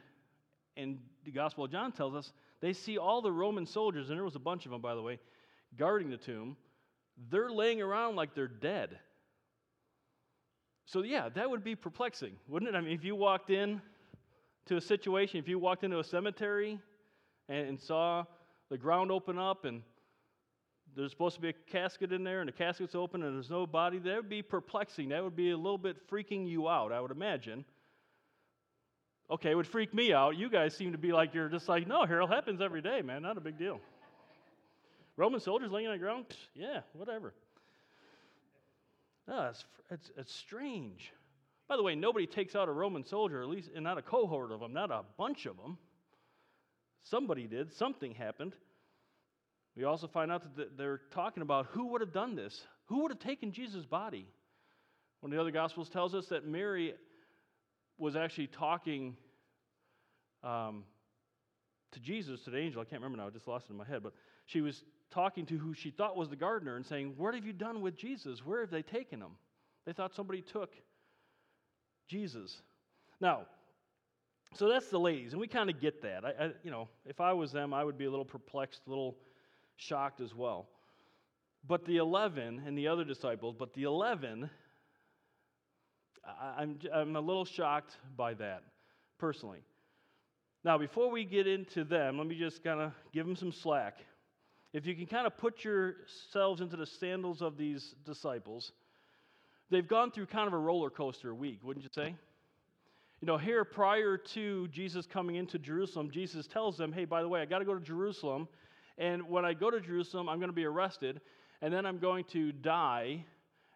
and 0.78 0.98
the 1.26 1.32
Gospel 1.32 1.66
of 1.66 1.72
John 1.72 1.92
tells 1.92 2.16
us 2.16 2.32
they 2.62 2.72
see 2.72 2.98
all 2.98 3.22
the 3.22 3.32
Roman 3.32 3.66
soldiers, 3.66 4.10
and 4.10 4.18
there 4.18 4.24
was 4.24 4.36
a 4.38 4.40
bunch 4.40 4.66
of 4.66 4.72
them, 4.72 4.80
by 4.80 4.96
the 4.96 5.02
way, 5.02 5.20
guarding 5.78 6.10
the 6.10 6.18
tomb. 6.18 6.56
They're 7.30 7.52
laying 7.52 7.82
around 7.82 8.16
like 8.16 8.34
they're 8.34 8.48
dead. 8.48 8.98
So, 10.92 11.04
yeah, 11.04 11.30
that 11.30 11.50
would 11.50 11.64
be 11.64 11.74
perplexing, 11.74 12.34
wouldn't 12.50 12.68
it? 12.68 12.78
I 12.78 12.82
mean, 12.82 12.92
if 12.92 13.06
you 13.06 13.16
walked 13.16 13.50
in 13.50 13.82
to 14.66 14.76
a 14.76 14.82
situation, 14.82 15.40
if 15.40 15.48
you 15.48 15.58
walked 15.58 15.86
into 15.86 16.00
a 16.00 16.04
cemetery 16.04 16.80
and, 17.48 17.70
and 17.70 17.80
saw 17.80 18.26
the 18.70 18.78
ground 18.78 19.10
open 19.10 19.40
up 19.40 19.64
and 19.64 19.84
there's 20.94 21.12
supposed 21.12 21.36
to 21.36 21.42
be 21.42 21.48
a 21.48 21.54
casket 21.54 22.12
in 22.12 22.26
there 22.26 22.42
and 22.42 22.50
the 22.50 22.52
casket's 22.52 22.94
open 22.94 23.24
and 23.24 23.34
there's 23.34 23.50
no 23.50 23.66
body, 23.66 24.00
that 24.00 24.18
would 24.18 24.28
be 24.28 24.42
perplexing. 24.42 25.08
That 25.10 25.24
would 25.24 25.36
be 25.36 25.52
a 25.52 25.58
little 25.58 25.78
bit 25.78 25.96
freaking 26.10 26.46
you 26.46 26.68
out, 26.68 26.92
I 26.92 27.00
would 27.00 27.12
imagine. 27.12 27.64
Okay, 29.30 29.52
it 29.52 29.56
would 29.56 29.68
freak 29.68 29.94
me 29.94 30.12
out. 30.12 30.36
You 30.36 30.50
guys 30.50 30.76
seem 30.76 30.92
to 30.92 30.98
be 30.98 31.14
like, 31.14 31.34
you're 31.34 31.48
just 31.48 31.70
like, 31.70 31.88
no, 31.88 32.06
Harold, 32.06 32.32
happens 32.32 32.60
every 32.60 32.82
day, 32.82 33.02
man. 33.02 33.22
Not 33.22 33.38
a 33.38 33.42
big 33.42 33.58
deal. 33.58 33.80
Roman 35.16 35.40
soldiers 35.40 35.72
laying 35.72 35.88
on 35.88 35.94
the 35.94 36.00
ground? 36.00 36.26
Yeah, 36.54 36.82
whatever. 36.92 37.34
No, 39.28 39.50
it's, 39.50 39.66
it's, 39.90 40.12
it's 40.18 40.34
strange. 40.34 41.12
By 41.68 41.78
the 41.78 41.84
way, 41.84 41.96
nobody 41.96 42.28
takes 42.28 42.56
out 42.56 42.68
a 42.68 42.72
Roman 42.72 43.06
soldier, 43.06 43.42
at 43.42 43.48
least, 43.48 43.70
and 43.74 43.84
not 43.84 43.98
a 43.98 44.02
cohort 44.02 44.52
of 44.52 44.60
them, 44.60 44.74
not 44.74 44.92
a 44.92 45.04
bunch 45.18 45.46
of 45.46 45.58
them. 45.58 45.78
Somebody 47.04 47.48
did, 47.48 47.74
something 47.74 48.14
happened. 48.14 48.54
We 49.76 49.86
also 49.86 50.08
find 50.08 50.32
out 50.32 50.56
that 50.58 50.78
they're 50.78 51.02
talking 51.12 51.42
about 51.42 51.68
who 51.68 51.88
would 51.88 52.02
have 52.02 52.14
done 52.14 52.36
this. 52.36 52.62
Who 52.88 53.04
would 53.04 53.12
have 53.12 53.20
taken 53.20 53.52
Jesus' 53.52 53.86
body? 53.86 54.28
One 55.22 55.32
of 55.32 55.36
the 55.36 55.42
other 55.42 55.52
Gospels 55.52 55.88
tells 55.88 56.14
us 56.14 56.28
that 56.28 56.46
Mary 56.46 56.94
was 57.98 58.16
actually 58.16 58.48
talking 58.48 59.16
um, 60.44 60.84
to 61.92 62.00
Jesus, 62.00 62.42
to 62.42 62.50
the 62.50 62.58
angel. 62.58 62.82
I 62.82 62.86
can't 62.86 63.02
remember 63.02 63.22
now, 63.22 63.28
I 63.28 63.30
just 63.30 63.48
lost 63.48 63.68
it 63.70 63.72
in 63.72 63.78
my 63.78 63.86
head. 63.86 64.04
But 64.04 64.14
she 64.46 64.62
was 64.62 64.84
talking 65.12 65.46
to 65.48 65.58
who 65.58 65.74
she 65.74 65.92
thought 65.92 66.18
was 66.18 66.30
the 66.30 66.36
gardener 66.36 66.76
and 66.76 66.86
saying, 66.86 67.14
What 67.18 67.36
have 67.36 67.46
you 67.46 67.54
done 67.54 67.82
with 67.82 67.96
Jesus? 67.96 68.46
Where 68.46 68.62
have 68.62 68.72
they 68.72 68.82
taken 68.82 69.22
him? 69.22 69.32
They 69.86 69.94
thought 69.94 70.14
somebody 70.14 70.42
took 70.42 70.74
Jesus. 72.08 72.62
Now, 73.20 73.46
so 74.54 74.68
that's 74.68 74.90
the 74.90 75.00
ladies, 75.00 75.32
and 75.32 75.40
we 75.40 75.48
kind 75.48 75.70
of 75.70 75.80
get 75.80 76.02
that. 76.02 76.26
I, 76.26 76.30
I, 76.30 76.52
you 76.64 76.72
know, 76.72 76.90
if 77.06 77.22
I 77.22 77.32
was 77.34 77.52
them, 77.52 77.74
I 77.74 77.84
would 77.84 77.98
be 77.98 78.06
a 78.06 78.10
little 78.10 78.26
perplexed, 78.26 78.82
a 78.86 78.90
little 78.90 79.18
shocked 79.78 80.20
as 80.20 80.36
well. 80.36 80.68
But 81.68 81.86
the 81.86 81.98
11 81.98 82.64
and 82.66 82.78
the 82.78 82.88
other 82.88 83.06
disciples, 83.06 83.56
but 83.58 83.74
the 83.74 83.84
11 83.84 84.50
I'm, 86.58 86.80
I'm 86.94 87.16
a 87.16 87.22
little 87.22 87.46
shocked 87.46 87.98
by 88.16 88.34
that, 88.36 88.64
personally. 89.18 89.64
Now, 90.64 90.78
before 90.78 91.10
we 91.10 91.26
get 91.26 91.48
into 91.48 91.84
them, 91.84 92.18
let 92.18 92.28
me 92.28 92.38
just 92.38 92.64
kind 92.64 92.80
of 92.80 92.92
give 93.12 93.26
them 93.26 93.36
some 93.36 93.52
slack. 93.52 93.98
If 94.74 94.86
you 94.86 94.96
can 94.96 95.06
kind 95.06 95.28
of 95.28 95.38
put 95.38 95.64
yourselves 95.64 96.62
into 96.62 96.78
the 96.78 96.86
sandals 96.86 97.42
of 97.42 97.58
these 97.58 97.96
disciples, 98.06 98.72
they've 99.70 99.88
gone 99.88 100.12
through 100.12 100.28
kind 100.28 100.48
of 100.48 100.54
a 100.54 100.58
roller 100.58 100.90
coaster 100.90 101.36
week, 101.36 101.60
wouldn't 101.64 101.84
you 101.84 101.90
say? 101.94 102.16
You 103.22 103.28
know, 103.28 103.38
here 103.38 103.64
prior 103.64 104.18
to 104.18 104.68
Jesus 104.70 105.06
coming 105.06 105.36
into 105.36 105.60
Jerusalem, 105.60 106.10
Jesus 106.10 106.48
tells 106.48 106.78
them, 106.78 106.92
hey, 106.92 107.06
by 107.06 107.22
the 107.22 107.28
way, 107.28 107.42
I 107.42 107.46
got 107.46 107.60
to 107.60 107.66
go 107.66 107.76
to 107.76 107.80
Jerusalem. 107.80 108.48
And 108.98 109.30
when 109.30 109.46
I 109.46 109.54
go 109.54 109.70
to 109.70 109.80
Jerusalem, 109.80 110.28
I'm 110.28 110.40
going 110.40 110.50
to 110.50 110.56
be 110.56 110.66
arrested. 110.66 111.22
And 111.62 111.72
then 111.74 111.86
I'm 111.86 112.00
going 112.00 112.24
to 112.32 112.52
die. 112.52 113.26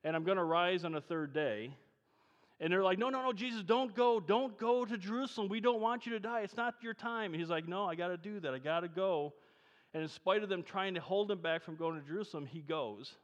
And 0.04 0.16
I'm 0.16 0.24
going 0.24 0.38
to 0.38 0.44
rise 0.44 0.84
on 0.84 0.94
the 0.94 1.02
third 1.02 1.34
day. 1.34 1.72
And 2.60 2.72
they're 2.72 2.84
like, 2.84 2.98
no, 2.98 3.10
no, 3.10 3.22
no, 3.22 3.34
Jesus, 3.34 3.62
don't 3.62 3.94
go. 3.94 4.20
Don't 4.20 4.58
go 4.58 4.86
to 4.86 4.98
Jerusalem. 4.98 5.50
We 5.50 5.60
don't 5.60 5.82
want 5.82 6.06
you 6.06 6.14
to 6.14 6.20
die. 6.20 6.42
It's 6.42 6.58
not 6.58 6.76
your 6.82 6.94
time. 6.94 7.34
And 7.34 7.40
he's 7.40 7.50
like, 7.50 7.68
no, 7.68 7.86
I 7.86 7.96
got 7.96 8.08
to 8.08 8.18
do 8.18 8.40
that. 8.40 8.54
I 8.54 8.60
got 8.60 8.80
to 8.80 8.88
go. 8.88 9.34
And 9.96 10.04
in 10.04 10.10
spite 10.10 10.44
of 10.44 10.50
them 10.50 10.62
trying 10.62 10.96
to 10.96 11.00
hold 11.00 11.32
him 11.32 11.38
back 11.38 11.64
from 11.64 11.78
going 11.78 11.98
to 11.98 12.06
Jerusalem, 12.06 12.46
he 12.46 12.60
goes. 12.60 13.16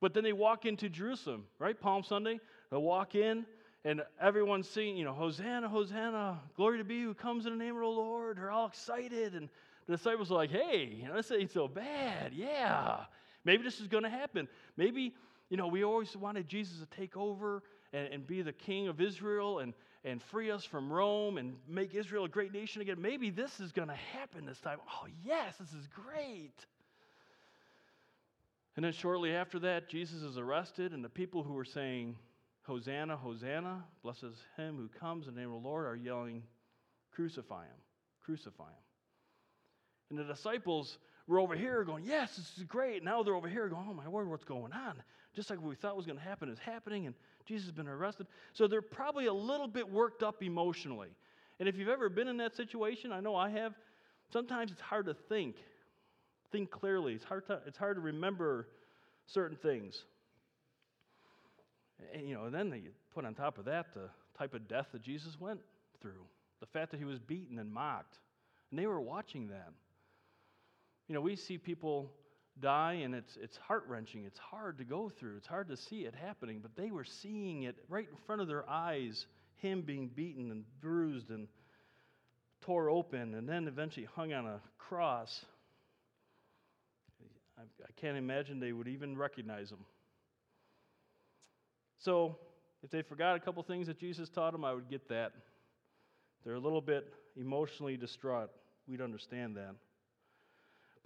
But 0.00 0.12
then 0.12 0.24
they 0.24 0.32
walk 0.32 0.66
into 0.66 0.88
Jerusalem, 0.88 1.44
right? 1.60 1.80
Palm 1.80 2.02
Sunday. 2.02 2.40
They 2.72 2.76
walk 2.76 3.14
in, 3.14 3.46
and 3.84 4.02
everyone's 4.20 4.68
singing, 4.68 4.96
you 4.96 5.04
know, 5.04 5.12
Hosanna, 5.12 5.68
Hosanna, 5.68 6.40
glory 6.56 6.78
to 6.78 6.84
be 6.84 7.00
who 7.00 7.14
comes 7.14 7.46
in 7.46 7.56
the 7.56 7.64
name 7.64 7.76
of 7.76 7.82
the 7.82 7.86
Lord. 7.86 8.38
They're 8.38 8.50
all 8.50 8.66
excited. 8.66 9.36
And 9.36 9.48
the 9.86 9.96
disciples 9.96 10.32
are 10.32 10.34
like, 10.34 10.50
hey, 10.50 10.92
you 11.00 11.06
know, 11.06 11.14
this 11.14 11.30
ain't 11.30 11.52
so 11.52 11.68
bad. 11.68 12.32
Yeah. 12.34 13.04
Maybe 13.44 13.62
this 13.62 13.80
is 13.80 13.86
going 13.86 14.02
to 14.02 14.10
happen. 14.10 14.48
Maybe, 14.76 15.14
you 15.48 15.56
know, 15.56 15.68
we 15.68 15.84
always 15.84 16.16
wanted 16.16 16.48
Jesus 16.48 16.80
to 16.80 16.86
take 16.86 17.16
over 17.16 17.62
and, 17.92 18.12
and 18.12 18.26
be 18.26 18.42
the 18.42 18.52
king 18.52 18.88
of 18.88 19.00
Israel 19.00 19.60
and, 19.60 19.74
and 20.06 20.22
free 20.22 20.52
us 20.52 20.64
from 20.64 20.90
Rome 20.90 21.36
and 21.36 21.56
make 21.68 21.92
Israel 21.92 22.24
a 22.24 22.28
great 22.28 22.52
nation 22.52 22.80
again. 22.80 23.02
Maybe 23.02 23.30
this 23.30 23.58
is 23.58 23.72
going 23.72 23.88
to 23.88 23.94
happen 23.94 24.46
this 24.46 24.60
time. 24.60 24.78
Oh, 24.88 25.08
yes, 25.24 25.56
this 25.58 25.72
is 25.72 25.88
great. 25.88 26.54
And 28.76 28.84
then 28.84 28.92
shortly 28.92 29.34
after 29.34 29.58
that, 29.60 29.88
Jesus 29.88 30.22
is 30.22 30.38
arrested, 30.38 30.92
and 30.92 31.04
the 31.04 31.08
people 31.08 31.42
who 31.42 31.54
were 31.54 31.64
saying, 31.64 32.14
Hosanna, 32.62 33.16
Hosanna, 33.16 33.84
blesses 34.04 34.36
him 34.56 34.76
who 34.76 34.88
comes 35.00 35.26
in 35.26 35.34
the 35.34 35.40
name 35.40 35.52
of 35.52 35.62
the 35.62 35.68
Lord, 35.68 35.86
are 35.86 35.96
yelling, 35.96 36.44
Crucify 37.10 37.64
him, 37.64 37.80
crucify 38.22 38.64
him. 38.64 38.84
And 40.10 40.18
the 40.18 40.24
disciples 40.24 40.98
were 41.26 41.40
over 41.40 41.56
here 41.56 41.82
going, 41.82 42.04
Yes, 42.04 42.36
this 42.36 42.52
is 42.58 42.64
great. 42.64 43.02
Now 43.02 43.22
they're 43.22 43.34
over 43.34 43.48
here 43.48 43.68
going, 43.68 43.86
Oh 43.88 43.94
my 43.94 44.06
word, 44.06 44.28
what's 44.28 44.44
going 44.44 44.72
on? 44.72 45.02
Just 45.36 45.50
like 45.50 45.60
what 45.60 45.68
we 45.68 45.74
thought 45.74 45.96
was 45.96 46.06
going 46.06 46.18
to 46.18 46.24
happen 46.24 46.48
is 46.48 46.58
happening. 46.58 47.06
And 47.06 47.14
Jesus 47.44 47.66
has 47.66 47.72
been 47.72 47.86
arrested. 47.86 48.26
So 48.54 48.66
they're 48.66 48.80
probably 48.80 49.26
a 49.26 49.32
little 49.32 49.68
bit 49.68 49.88
worked 49.88 50.22
up 50.22 50.42
emotionally. 50.42 51.10
And 51.60 51.68
if 51.68 51.76
you've 51.76 51.90
ever 51.90 52.08
been 52.08 52.26
in 52.26 52.38
that 52.38 52.56
situation, 52.56 53.12
I 53.12 53.20
know 53.20 53.36
I 53.36 53.50
have, 53.50 53.74
sometimes 54.32 54.72
it's 54.72 54.80
hard 54.80 55.06
to 55.06 55.14
think, 55.28 55.56
think 56.50 56.70
clearly. 56.70 57.12
It's 57.12 57.24
hard 57.24 57.46
to, 57.48 57.60
it's 57.66 57.76
hard 57.76 57.96
to 57.96 58.00
remember 58.00 58.68
certain 59.26 59.58
things. 59.58 60.04
And, 62.14 62.26
you 62.26 62.34
know, 62.34 62.44
and 62.44 62.54
then 62.54 62.70
they 62.70 62.82
put 63.14 63.26
on 63.26 63.34
top 63.34 63.58
of 63.58 63.66
that 63.66 63.92
the 63.92 64.08
type 64.38 64.54
of 64.54 64.66
death 64.68 64.86
that 64.92 65.02
Jesus 65.02 65.38
went 65.38 65.60
through, 66.00 66.24
the 66.60 66.66
fact 66.66 66.90
that 66.92 66.98
he 66.98 67.04
was 67.04 67.18
beaten 67.18 67.58
and 67.58 67.70
mocked. 67.70 68.18
And 68.70 68.80
they 68.80 68.86
were 68.86 69.00
watching 69.00 69.48
that. 69.48 69.68
You 71.08 71.14
know, 71.14 71.20
we 71.20 71.36
see 71.36 71.58
people 71.58 72.10
die, 72.60 73.00
and 73.04 73.14
it's, 73.14 73.36
it's 73.40 73.56
heart 73.56 73.84
wrenching. 73.88 74.24
It's 74.24 74.38
hard 74.38 74.78
to 74.78 74.84
go 74.84 75.08
through, 75.08 75.36
it's 75.36 75.46
hard 75.46 75.68
to 75.68 75.76
see 75.76 76.00
it 76.00 76.14
happening, 76.14 76.60
but 76.60 76.74
they 76.76 76.90
were 76.90 77.04
seeing 77.04 77.64
it 77.64 77.76
right 77.88 78.08
in 78.08 78.16
front 78.26 78.40
of 78.40 78.48
their 78.48 78.68
eyes 78.68 79.26
him 79.56 79.82
being 79.82 80.08
beaten 80.08 80.50
and 80.50 80.64
bruised 80.80 81.30
and 81.30 81.48
tore 82.60 82.90
open 82.90 83.34
and 83.34 83.48
then 83.48 83.68
eventually 83.68 84.06
hung 84.14 84.32
on 84.32 84.46
a 84.46 84.60
cross. 84.78 85.44
I, 87.58 87.62
I 87.62 88.00
can't 88.00 88.16
imagine 88.16 88.60
they 88.60 88.72
would 88.72 88.88
even 88.88 89.16
recognize 89.16 89.70
him. 89.70 89.84
So, 91.98 92.36
if 92.82 92.90
they 92.90 93.02
forgot 93.02 93.36
a 93.36 93.40
couple 93.40 93.62
things 93.62 93.86
that 93.86 93.98
Jesus 93.98 94.28
taught 94.28 94.52
them, 94.52 94.64
I 94.64 94.72
would 94.72 94.88
get 94.88 95.08
that. 95.08 95.32
They're 96.44 96.54
a 96.54 96.60
little 96.60 96.82
bit 96.82 97.12
emotionally 97.36 97.96
distraught. 97.96 98.50
We'd 98.86 99.00
understand 99.00 99.56
that. 99.56 99.74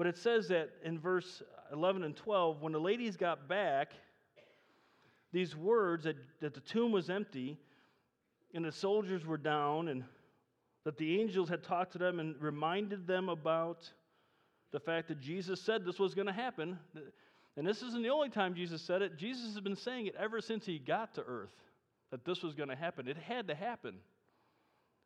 But 0.01 0.07
it 0.07 0.17
says 0.17 0.49
that 0.49 0.71
in 0.83 0.99
verse 0.99 1.43
11 1.75 2.05
and 2.05 2.17
12, 2.17 2.63
when 2.63 2.73
the 2.73 2.81
ladies 2.81 3.19
got 3.19 3.47
back, 3.49 3.93
these 5.31 5.55
words 5.55 6.05
that, 6.05 6.17
that 6.41 6.55
the 6.55 6.61
tomb 6.61 6.91
was 6.91 7.11
empty 7.11 7.59
and 8.55 8.65
the 8.65 8.73
soldiers 8.73 9.27
were 9.27 9.37
down 9.37 9.89
and 9.89 10.03
that 10.87 10.97
the 10.97 11.21
angels 11.21 11.51
had 11.51 11.63
talked 11.63 11.93
to 11.93 11.99
them 11.99 12.19
and 12.19 12.35
reminded 12.41 13.07
them 13.07 13.29
about 13.29 13.93
the 14.73 14.81
fact 14.81 15.09
that 15.09 15.21
Jesus 15.21 15.61
said 15.61 15.85
this 15.85 15.99
was 15.99 16.15
going 16.15 16.29
to 16.29 16.33
happen. 16.33 16.79
And 17.59 17.67
this 17.67 17.83
isn't 17.83 18.03
the 18.03 18.09
only 18.09 18.31
time 18.31 18.55
Jesus 18.55 18.81
said 18.81 19.03
it. 19.03 19.19
Jesus 19.19 19.53
has 19.53 19.61
been 19.61 19.77
saying 19.77 20.07
it 20.07 20.15
ever 20.19 20.41
since 20.41 20.65
he 20.65 20.79
got 20.79 21.13
to 21.17 21.23
earth 21.29 21.53
that 22.11 22.25
this 22.25 22.43
was 22.43 22.55
going 22.55 22.71
to 22.71 22.75
happen. 22.75 23.07
It 23.07 23.19
had 23.19 23.49
to 23.49 23.55
happen. 23.55 23.97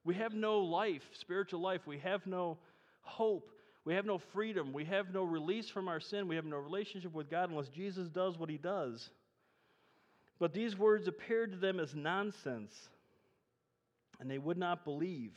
We 0.05 0.15
have 0.15 0.35
no 0.35 0.61
life, 0.61 1.03
spiritual 1.15 1.61
life. 1.61 1.81
We 1.85 1.99
have 1.99 2.25
no 2.29 2.59
hope. 3.01 3.51
We 3.85 3.95
have 3.95 4.07
no 4.07 4.19
freedom. 4.33 4.73
We 4.73 4.85
have 4.87 5.13
no 5.13 5.25
release 5.25 5.69
from 5.69 5.89
our 5.89 6.01
sin. 6.01 6.27
We 6.27 6.37
have 6.37 6.47
no 6.47 6.57
relationship 6.57 7.13
with 7.13 7.31
God 7.31 7.51
unless 7.51 7.69
Jesus 7.69 8.09
does 8.09 8.39
what 8.39 8.49
he 8.49 8.57
does. 8.57 9.11
But 10.39 10.55
these 10.55 10.77
words 10.77 11.07
appeared 11.07 11.53
to 11.53 11.59
them 11.59 11.79
as 11.79 11.95
nonsense, 11.95 12.73
and 14.21 14.31
they 14.31 14.39
would 14.39 14.59
not 14.59 14.85
believe. 14.85 15.33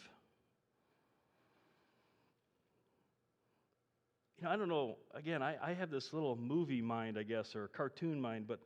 You 4.40 4.46
know, 4.46 4.52
I 4.52 4.56
don't 4.56 4.70
know, 4.70 4.98
again, 5.14 5.42
I, 5.42 5.56
I 5.62 5.74
have 5.74 5.90
this 5.90 6.14
little 6.14 6.36
movie 6.36 6.82
mind, 6.82 7.18
I 7.18 7.24
guess, 7.24 7.56
or 7.56 7.68
cartoon 7.70 8.22
mind, 8.22 8.48
but 8.48 8.60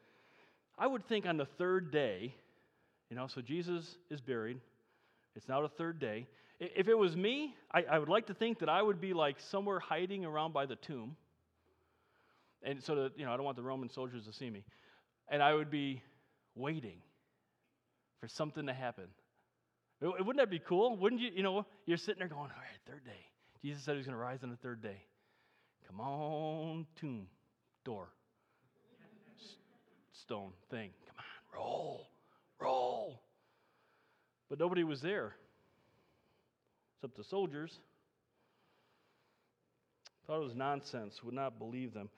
I 0.77 0.85
would 0.85 1.07
think 1.07 1.25
on 1.25 1.37
the 1.37 1.45
third 1.45 1.91
day, 1.91 2.33
you 3.09 3.15
know, 3.15 3.27
so 3.27 3.41
Jesus 3.41 3.95
is 4.09 4.21
buried. 4.21 4.59
It's 5.35 5.47
now 5.47 5.61
the 5.61 5.69
third 5.69 5.99
day. 5.99 6.27
If 6.63 6.87
it 6.87 6.93
was 6.93 7.15
me, 7.15 7.55
I, 7.71 7.81
I, 7.89 7.97
would 7.97 8.07
like 8.07 8.27
to 8.27 8.35
think 8.35 8.59
that 8.59 8.69
I 8.69 8.83
would 8.83 9.01
be 9.01 9.13
like 9.13 9.39
somewhere 9.39 9.79
hiding 9.79 10.25
around 10.25 10.53
by 10.53 10.67
the 10.67 10.75
tomb. 10.75 11.15
And 12.61 12.83
so 12.83 12.93
that, 12.93 13.17
you 13.17 13.25
know, 13.25 13.33
I 13.33 13.35
don't 13.35 13.45
want 13.45 13.57
the 13.57 13.63
Roman 13.63 13.89
soldiers 13.89 14.25
to 14.27 14.33
see 14.33 14.47
me. 14.47 14.63
And 15.27 15.41
I 15.41 15.55
would 15.55 15.71
be 15.71 16.03
waiting 16.53 17.01
for 18.19 18.27
something 18.27 18.67
to 18.67 18.73
happen. 18.73 19.05
Wouldn't 20.01 20.37
that 20.37 20.51
be 20.51 20.59
cool? 20.59 20.97
Wouldn't 20.97 21.19
you? 21.19 21.31
You 21.33 21.41
know, 21.41 21.65
you're 21.87 21.97
sitting 21.97 22.19
there 22.19 22.27
going, 22.27 22.41
all 22.41 22.47
right, 22.47 22.79
third 22.87 23.03
day. 23.05 23.25
Jesus 23.63 23.83
said 23.83 23.93
he 23.93 23.97
was 23.97 24.05
going 24.05 24.17
to 24.17 24.21
rise 24.21 24.43
on 24.43 24.51
the 24.51 24.55
third 24.57 24.83
day. 24.83 25.01
Come 25.87 25.99
on, 25.99 26.85
tomb, 26.95 27.27
door, 27.83 28.09
stone 30.13 30.51
thing. 30.69 30.91
Come 31.07 31.15
on, 31.17 31.59
roll, 31.59 32.07
roll. 32.59 33.21
But 34.49 34.59
nobody 34.59 34.83
was 34.83 35.01
there 35.01 35.35
except 37.01 37.17
the 37.17 37.23
soldiers. 37.23 37.79
Thought 40.27 40.41
it 40.41 40.43
was 40.43 40.55
nonsense, 40.55 41.23
would 41.23 41.33
not 41.33 41.57
believe 41.57 41.95
them. 41.95 42.09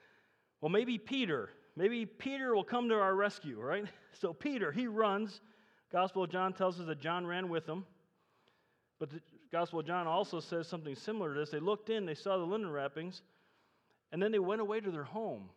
Well, 0.60 0.68
maybe 0.68 0.98
Peter. 0.98 1.48
Maybe 1.74 2.04
Peter 2.04 2.54
will 2.54 2.64
come 2.64 2.90
to 2.90 2.94
our 2.94 3.14
rescue, 3.14 3.60
right? 3.60 3.86
So 4.20 4.32
Peter, 4.32 4.70
he 4.70 4.86
runs. 4.86 5.40
Gospel 5.90 6.22
of 6.22 6.30
John 6.30 6.52
tells 6.52 6.78
us 6.78 6.86
that 6.86 7.00
John 7.00 7.26
ran 7.26 7.48
with 7.48 7.66
him. 7.68 7.84
But 9.00 9.10
the 9.10 9.20
Gospel 9.50 9.80
of 9.80 9.86
John 9.86 10.06
also 10.06 10.38
says 10.38 10.68
something 10.68 10.94
similar 10.94 11.34
to 11.34 11.40
this. 11.40 11.50
They 11.50 11.58
looked 11.58 11.90
in, 11.90 12.06
they 12.06 12.14
saw 12.14 12.38
the 12.38 12.44
linen 12.44 12.70
wrappings, 12.70 13.22
and 14.12 14.22
then 14.22 14.30
they 14.30 14.38
went 14.38 14.60
away 14.60 14.80
to 14.80 14.90
their 14.92 15.02
home. 15.04 15.48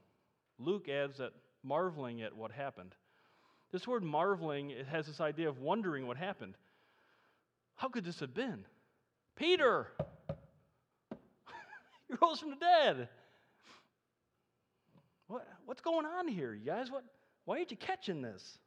Luke 0.58 0.90
adds 0.90 1.20
that 1.20 1.34
marveling 1.64 2.24
at 2.24 2.36
what 2.36 2.52
happened. 2.52 2.96
This 3.72 3.88
word 3.88 4.04
marveling 4.04 4.72
it 4.72 4.88
has 4.88 5.06
this 5.06 5.22
idea 5.22 5.50
of 5.50 5.60
wondering 5.60 6.08
what 6.08 6.18
happened. 6.18 6.56
How 7.76 7.90
could 7.90 8.06
this 8.06 8.22
have 8.22 8.34
been? 8.34 8.66
Peter, 9.38 9.88
he 12.08 12.16
rose 12.22 12.40
from 12.40 12.50
the 12.50 12.58
dead. 12.58 13.08
What, 15.28 15.48
what's 15.66 15.82
going 15.82 16.06
on 16.06 16.28
here, 16.28 16.54
you 16.54 16.66
guys? 16.66 16.92
What, 16.92 17.04
why 17.46 17.58
aren't 17.58 17.72
you 17.72 17.78
catching 17.78 18.22
this? 18.22 18.58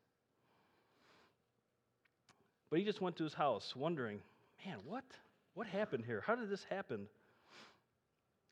But 2.70 2.78
he 2.78 2.84
just 2.84 3.00
went 3.00 3.16
to 3.16 3.24
his 3.24 3.34
house 3.34 3.74
wondering, 3.74 4.20
man, 4.64 4.78
what, 4.86 5.04
what 5.54 5.66
happened 5.66 6.04
here? 6.06 6.22
How 6.24 6.36
did 6.36 6.48
this 6.48 6.64
happen? 6.70 7.06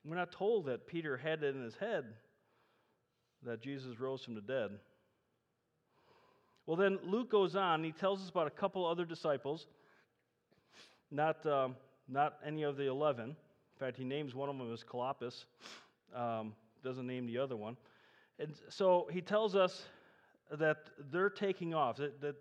We're 0.05 0.17
not 0.17 0.33
told 0.33 0.67
that 0.67 0.87
Peter 0.87 1.17
had 1.17 1.43
it 1.43 1.55
in 1.55 1.63
his 1.63 1.77
head 1.77 2.05
that 3.45 3.61
Jesus 3.63 4.01
rose 4.01 4.25
from 4.25 4.35
the 4.35 4.41
dead. 4.41 4.71
Well, 6.67 6.77
then 6.77 6.99
Luke 7.05 7.31
goes 7.31 7.55
on. 7.57 7.85
He 7.85 7.93
tells 7.93 8.21
us 8.23 8.29
about 8.29 8.47
a 8.47 8.51
couple 8.51 8.85
other 8.85 9.05
disciples, 9.05 9.67
not, 11.11 11.45
um, 11.47 11.77
not 12.09 12.35
any 12.45 12.63
of 12.63 12.77
the 12.77 12.89
11. 12.89 13.31
In 13.31 13.37
fact, 13.79 13.97
he 13.97 14.05
names 14.05 14.35
one 14.35 14.49
of 14.49 14.57
them 14.57 14.73
as 14.73 14.83
Cleopas, 14.83 15.45
um, 16.15 16.55
doesn't 16.83 17.07
name 17.07 17.27
the 17.27 17.39
other 17.39 17.57
one. 17.57 17.77
And 18.39 18.55
so 18.69 19.09
he 19.11 19.21
tells 19.21 19.55
us 19.55 19.83
that 20.51 20.79
they're 21.13 21.31
taking 21.31 21.75
off. 21.75 21.97
That, 21.97 22.21
that, 22.21 22.37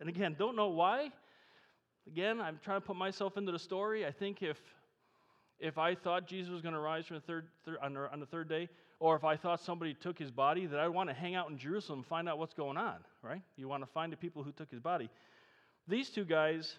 and 0.00 0.08
again, 0.08 0.36
don't 0.38 0.56
know 0.56 0.68
why. 0.68 1.10
Again, 2.06 2.40
I'm 2.40 2.58
trying 2.64 2.80
to 2.80 2.86
put 2.86 2.96
myself 2.96 3.36
into 3.36 3.52
the 3.52 3.58
story. 3.58 4.06
I 4.06 4.10
think 4.10 4.42
if 4.42 4.56
if 5.60 5.76
I 5.76 5.94
thought 5.94 6.26
Jesus 6.26 6.50
was 6.50 6.62
going 6.62 6.74
to 6.74 6.80
rise 6.80 7.06
from 7.06 7.16
the 7.16 7.20
third, 7.20 7.46
on, 7.82 7.94
the, 7.94 8.10
on, 8.10 8.18
the, 8.18 8.26
third 8.26 8.48
day, 8.48 8.68
or 8.98 9.14
if 9.14 9.24
I 9.24 9.36
thought 9.36 9.60
somebody 9.60 9.94
took 9.94 10.18
his 10.18 10.30
body, 10.30 10.66
that 10.66 10.80
I 10.80 10.86
would 10.86 10.96
want 10.96 11.10
to 11.10 11.14
hang 11.14 11.34
out 11.34 11.50
in 11.50 11.58
Jerusalem 11.58 12.00
and 12.00 12.06
find 12.06 12.28
out 12.28 12.38
what's 12.38 12.54
going 12.54 12.78
on, 12.78 12.96
right? 13.22 13.42
You 13.56 13.68
want 13.68 13.82
to 13.82 13.90
find 13.90 14.10
the 14.10 14.16
people 14.16 14.42
who 14.42 14.52
took 14.52 14.70
his 14.70 14.80
body. 14.80 15.10
These 15.86 16.10
two 16.10 16.24
guys, 16.24 16.76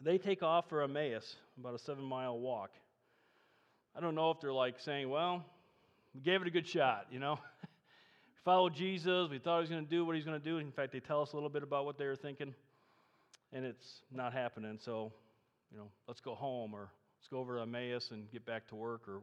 they 0.00 0.18
take 0.18 0.42
off 0.42 0.68
for 0.68 0.82
Emmaus, 0.82 1.36
about 1.58 1.74
a 1.74 1.78
seven 1.78 2.04
mile 2.04 2.38
walk. 2.38 2.70
I 3.94 4.00
don't 4.00 4.14
know 4.14 4.30
if 4.30 4.40
they're 4.40 4.52
like 4.52 4.78
saying, 4.80 5.10
well, 5.10 5.44
we 6.14 6.20
gave 6.20 6.40
it 6.42 6.48
a 6.48 6.50
good 6.50 6.66
shot, 6.66 7.06
you 7.10 7.18
know? 7.18 7.38
we 7.62 7.68
followed 8.44 8.74
Jesus, 8.74 9.28
we 9.28 9.38
thought 9.38 9.58
he 9.58 9.60
was 9.62 9.70
going 9.70 9.84
to 9.84 9.90
do 9.90 10.04
what 10.04 10.16
he's 10.16 10.24
going 10.24 10.40
to 10.40 10.44
do. 10.44 10.58
In 10.58 10.72
fact, 10.72 10.92
they 10.92 11.00
tell 11.00 11.22
us 11.22 11.32
a 11.32 11.36
little 11.36 11.50
bit 11.50 11.62
about 11.62 11.84
what 11.84 11.98
they 11.98 12.06
were 12.06 12.16
thinking, 12.16 12.54
and 13.52 13.64
it's 13.64 14.02
not 14.12 14.32
happening. 14.32 14.78
So, 14.80 15.12
you 15.70 15.78
know, 15.78 15.88
let's 16.08 16.20
go 16.20 16.34
home 16.34 16.72
or 16.72 16.90
let's 17.18 17.28
go 17.28 17.38
over 17.38 17.56
to 17.56 17.62
Emmaus 17.62 18.10
and 18.10 18.30
get 18.30 18.46
back 18.46 18.66
to 18.68 18.76
work. 18.76 19.02
Or, 19.06 19.20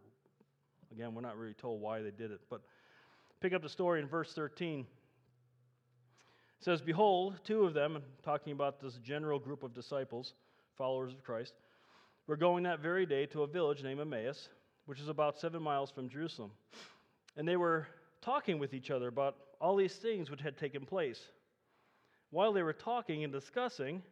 again, 0.91 1.15
we're 1.15 1.21
not 1.21 1.37
really 1.37 1.53
told 1.55 1.81
why 1.81 2.01
they 2.01 2.11
did 2.11 2.31
it. 2.31 2.41
But 2.49 2.61
pick 3.41 3.53
up 3.53 3.63
the 3.63 3.69
story 3.69 4.01
in 4.01 4.07
verse 4.07 4.33
13. 4.33 4.81
It 4.81 4.85
says, 6.63 6.81
Behold, 6.81 7.35
two 7.43 7.63
of 7.63 7.73
them, 7.73 8.01
talking 8.23 8.53
about 8.53 8.81
this 8.81 8.99
general 9.03 9.39
group 9.39 9.63
of 9.63 9.73
disciples, 9.73 10.33
followers 10.77 11.13
of 11.13 11.23
Christ, 11.23 11.53
were 12.27 12.37
going 12.37 12.63
that 12.63 12.79
very 12.79 13.05
day 13.05 13.25
to 13.27 13.43
a 13.43 13.47
village 13.47 13.83
named 13.83 14.01
Emmaus, 14.01 14.49
which 14.85 14.99
is 14.99 15.07
about 15.07 15.37
seven 15.37 15.61
miles 15.61 15.91
from 15.91 16.09
Jerusalem. 16.09 16.51
And 17.35 17.47
they 17.47 17.57
were 17.57 17.87
talking 18.21 18.59
with 18.59 18.73
each 18.73 18.91
other 18.91 19.07
about 19.07 19.35
all 19.59 19.75
these 19.75 19.95
things 19.95 20.29
which 20.29 20.41
had 20.41 20.57
taken 20.57 20.85
place. 20.85 21.19
While 22.29 22.53
they 22.53 22.63
were 22.63 22.73
talking 22.73 23.23
and 23.23 23.31
discussing, 23.31 24.03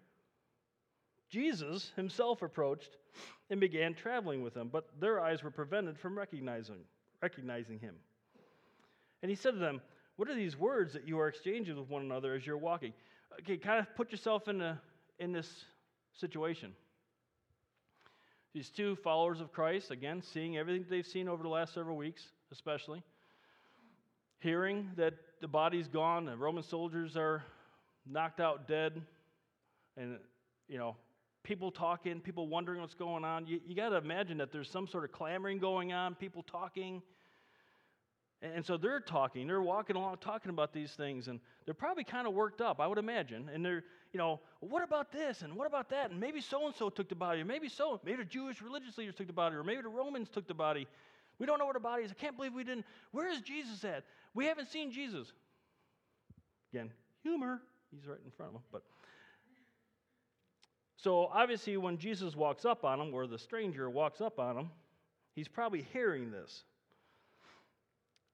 Jesus 1.29 1.91
himself 1.95 2.41
approached 2.41 2.97
and 3.49 3.59
began 3.59 3.93
traveling 3.93 4.41
with 4.41 4.53
them, 4.53 4.69
but 4.71 4.87
their 4.99 5.19
eyes 5.19 5.43
were 5.43 5.51
prevented 5.51 5.99
from 5.99 6.17
recognizing, 6.17 6.79
recognizing 7.21 7.79
him. 7.79 7.95
And 9.21 9.29
he 9.29 9.35
said 9.35 9.51
to 9.51 9.59
them, 9.59 9.81
What 10.15 10.29
are 10.29 10.35
these 10.35 10.57
words 10.57 10.93
that 10.93 11.07
you 11.07 11.19
are 11.19 11.27
exchanging 11.27 11.77
with 11.77 11.89
one 11.89 12.03
another 12.03 12.35
as 12.35 12.45
you're 12.45 12.57
walking? 12.57 12.93
Okay, 13.41 13.57
kind 13.57 13.79
of 13.79 13.93
put 13.95 14.11
yourself 14.11 14.47
in, 14.47 14.61
a, 14.61 14.79
in 15.19 15.31
this 15.31 15.65
situation. 16.15 16.73
These 18.53 18.69
two 18.69 18.95
followers 18.97 19.41
of 19.41 19.51
Christ, 19.51 19.91
again, 19.91 20.21
seeing 20.21 20.57
everything 20.57 20.85
they've 20.89 21.05
seen 21.05 21.27
over 21.27 21.43
the 21.43 21.49
last 21.49 21.73
several 21.73 21.97
weeks, 21.97 22.27
especially, 22.51 23.03
hearing 24.39 24.89
that 24.95 25.13
the 25.41 25.47
body's 25.47 25.87
gone, 25.87 26.25
the 26.25 26.37
Roman 26.37 26.63
soldiers 26.63 27.17
are 27.17 27.43
knocked 28.09 28.39
out 28.39 28.67
dead, 28.67 29.01
and, 29.97 30.17
you 30.67 30.77
know, 30.77 30.95
people 31.43 31.71
talking, 31.71 32.19
people 32.19 32.47
wondering 32.47 32.81
what's 32.81 32.93
going 32.93 33.23
on. 33.23 33.45
You, 33.45 33.59
you 33.67 33.75
got 33.75 33.89
to 33.89 33.97
imagine 33.97 34.37
that 34.37 34.51
there's 34.51 34.69
some 34.69 34.87
sort 34.87 35.03
of 35.03 35.11
clamoring 35.11 35.59
going 35.59 35.93
on, 35.93 36.15
people 36.15 36.43
talking. 36.43 37.01
And 38.41 38.65
so 38.65 38.77
they're 38.77 38.99
talking, 38.99 39.47
they're 39.47 39.61
walking 39.61 39.95
along 39.95 40.17
talking 40.21 40.49
about 40.49 40.73
these 40.73 40.91
things, 40.91 41.29
and 41.29 41.39
they're 41.63 41.73
probably 41.73 42.03
kind 42.03 42.27
of 42.27 42.33
worked 42.33 42.61
up, 42.61 42.79
I 42.79 42.85
would 42.85 42.97
imagine. 42.97 43.49
And 43.51 43.65
they're, 43.65 43.83
you 44.11 44.17
know, 44.17 44.39
what 44.59 44.83
about 44.83 45.11
this 45.11 45.41
and 45.41 45.55
what 45.55 45.65
about 45.65 45.89
that? 45.89 46.11
And 46.11 46.19
maybe 46.19 46.41
so 46.41 46.67
and 46.67 46.75
so 46.75 46.89
took 46.89 47.09
the 47.09 47.15
body, 47.15 47.41
or 47.41 47.45
maybe 47.45 47.69
so, 47.69 47.99
maybe 48.03 48.17
the 48.17 48.25
Jewish 48.29 48.61
religious 48.61 48.97
leaders 48.97 49.15
took 49.15 49.27
the 49.27 49.33
body, 49.33 49.55
or 49.55 49.63
maybe 49.63 49.81
the 49.81 49.87
Romans 49.87 50.29
took 50.29 50.47
the 50.47 50.53
body. 50.53 50.85
We 51.39 51.45
don't 51.45 51.59
know 51.59 51.65
where 51.65 51.73
the 51.73 51.79
body 51.79 52.03
is. 52.03 52.11
I 52.11 52.13
can't 52.13 52.35
believe 52.35 52.53
we 52.53 52.63
didn't. 52.63 52.85
Where 53.11 53.27
is 53.27 53.41
Jesus 53.41 53.83
at? 53.83 54.03
We 54.33 54.45
haven't 54.45 54.69
seen 54.69 54.91
Jesus. 54.91 55.31
Again, 56.73 56.91
humor. 57.23 57.61
He's 57.91 58.05
right 58.05 58.19
in 58.23 58.31
front 58.31 58.49
of 58.49 58.53
them. 58.53 58.63
But 58.71 58.83
So 60.97 61.29
obviously, 61.33 61.77
when 61.77 61.97
Jesus 61.97 62.35
walks 62.35 62.65
up 62.65 62.83
on 62.83 62.99
him, 62.99 63.13
or 63.13 63.27
the 63.27 63.39
stranger 63.39 63.89
walks 63.89 64.21
up 64.21 64.39
on 64.39 64.57
him, 64.57 64.69
he's 65.35 65.47
probably 65.47 65.85
hearing 65.93 66.31
this. 66.31 66.63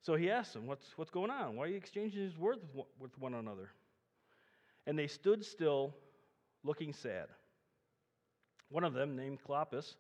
So 0.01 0.15
he 0.15 0.31
asked 0.31 0.53
them, 0.53 0.67
What's, 0.67 0.86
what's 0.98 1.12
going 1.12 1.29
on? 1.29 1.55
Why 1.55 1.65
are 1.65 1.67
you 1.67 1.77
exchanging 1.77 2.24
his 2.24 2.38
words 2.38 2.63
with 3.00 3.17
one 3.20 3.34
another? 3.34 3.70
And 4.88 4.98
they 4.98 5.08
stood 5.08 5.46
still, 5.46 5.93
looking 6.63 6.91
sad. 6.93 7.27
One 8.70 8.84
of 8.84 8.93
them, 8.93 9.15
named 9.15 9.39
Cleopas, 9.48 9.96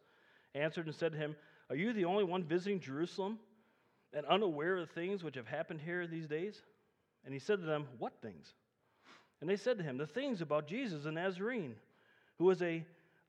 answered 0.55 0.87
and 0.87 0.95
said 0.95 1.11
to 1.11 1.17
him, 1.17 1.35
Are 1.69 1.75
you 1.75 1.93
the 1.93 2.05
only 2.05 2.23
one 2.23 2.43
visiting 2.43 2.79
Jerusalem 2.79 3.37
and 4.13 4.25
unaware 4.25 4.77
of 4.77 4.87
the 4.87 4.93
things 4.93 5.23
which 5.23 5.35
have 5.35 5.47
happened 5.47 5.81
here 5.81 6.07
these 6.07 6.27
days? 6.27 6.61
And 7.25 7.33
he 7.33 7.39
said 7.39 7.59
to 7.59 7.65
them, 7.65 7.87
What 7.99 8.13
things? 8.21 8.53
And 9.39 9.49
they 9.49 9.55
said 9.55 9.77
to 9.77 9.83
him, 9.83 9.97
The 9.97 10.07
things 10.07 10.41
about 10.41 10.67
Jesus 10.67 11.03
the 11.03 11.11
Nazarene, 11.11 11.75
who 12.37 12.45
was 12.45 12.61
a, 12.63 12.83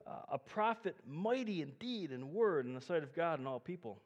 uh, 0.07 0.33
a 0.33 0.37
prophet, 0.39 0.95
mighty 1.07 1.61
in 1.61 1.73
deed 1.79 2.11
and 2.11 2.33
word 2.33 2.65
in 2.65 2.73
the 2.73 2.81
sight 2.81 3.03
of 3.03 3.15
God 3.15 3.37
and 3.37 3.47
all 3.47 3.59
people, 3.59 3.99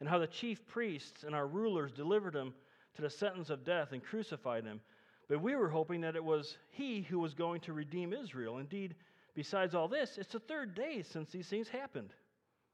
and 0.00 0.08
how 0.08 0.18
the 0.18 0.26
chief 0.26 0.66
priests 0.66 1.24
and 1.24 1.34
our 1.34 1.46
rulers 1.46 1.92
delivered 1.92 2.34
him 2.34 2.54
to 2.96 3.02
the 3.02 3.10
sentence 3.10 3.50
of 3.50 3.64
death 3.64 3.92
and 3.92 4.02
crucified 4.02 4.64
him. 4.64 4.80
But 5.28 5.42
we 5.42 5.54
were 5.54 5.68
hoping 5.68 6.00
that 6.00 6.16
it 6.16 6.24
was 6.24 6.56
he 6.70 7.02
who 7.02 7.20
was 7.20 7.34
going 7.34 7.60
to 7.62 7.72
redeem 7.72 8.12
Israel. 8.12 8.58
Indeed, 8.58 8.96
besides 9.34 9.74
all 9.74 9.86
this, 9.86 10.18
it's 10.18 10.32
the 10.32 10.40
third 10.40 10.74
day 10.74 11.02
since 11.02 11.30
these 11.30 11.48
things 11.48 11.68
happened. 11.68 12.10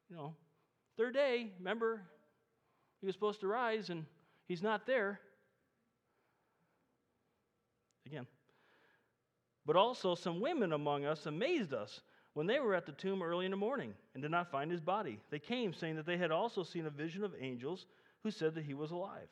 You 0.08 0.16
know, 0.16 0.34
third 0.96 1.14
day, 1.14 1.52
remember, 1.58 2.00
he 3.00 3.06
was 3.06 3.14
supposed 3.14 3.40
to 3.40 3.48
rise 3.48 3.90
and 3.90 4.06
he's 4.46 4.62
not 4.62 4.86
there. 4.86 5.20
Again. 8.06 8.26
But 9.66 9.74
also, 9.74 10.14
some 10.14 10.40
women 10.40 10.72
among 10.72 11.04
us 11.04 11.26
amazed 11.26 11.74
us 11.74 12.00
when 12.36 12.46
they 12.46 12.60
were 12.60 12.74
at 12.74 12.84
the 12.84 12.92
tomb 12.92 13.22
early 13.22 13.46
in 13.46 13.50
the 13.50 13.56
morning 13.56 13.94
and 14.12 14.22
did 14.22 14.30
not 14.30 14.50
find 14.50 14.70
his 14.70 14.82
body. 14.82 15.18
They 15.30 15.38
came 15.38 15.72
saying 15.72 15.96
that 15.96 16.04
they 16.04 16.18
had 16.18 16.30
also 16.30 16.62
seen 16.62 16.84
a 16.84 16.90
vision 16.90 17.24
of 17.24 17.32
angels 17.40 17.86
who 18.22 18.30
said 18.30 18.54
that 18.54 18.64
he 18.66 18.74
was 18.74 18.90
alive. 18.90 19.28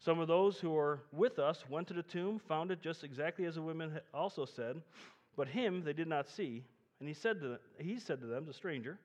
Some 0.00 0.18
of 0.18 0.26
those 0.26 0.58
who 0.58 0.70
were 0.70 0.98
with 1.12 1.38
us 1.38 1.62
went 1.70 1.86
to 1.86 1.94
the 1.94 2.02
tomb, 2.02 2.40
found 2.40 2.72
it 2.72 2.82
just 2.82 3.04
exactly 3.04 3.44
as 3.44 3.54
the 3.54 3.62
women 3.62 4.00
also 4.12 4.44
said, 4.44 4.82
but 5.36 5.46
him 5.46 5.84
they 5.84 5.92
did 5.92 6.08
not 6.08 6.28
see. 6.28 6.64
And 6.98 7.08
he 7.08 7.14
said 7.14 7.40
to, 7.42 7.60
he 7.78 8.00
said 8.00 8.20
to 8.20 8.26
them, 8.26 8.44
the 8.44 8.52
stranger, 8.52 8.98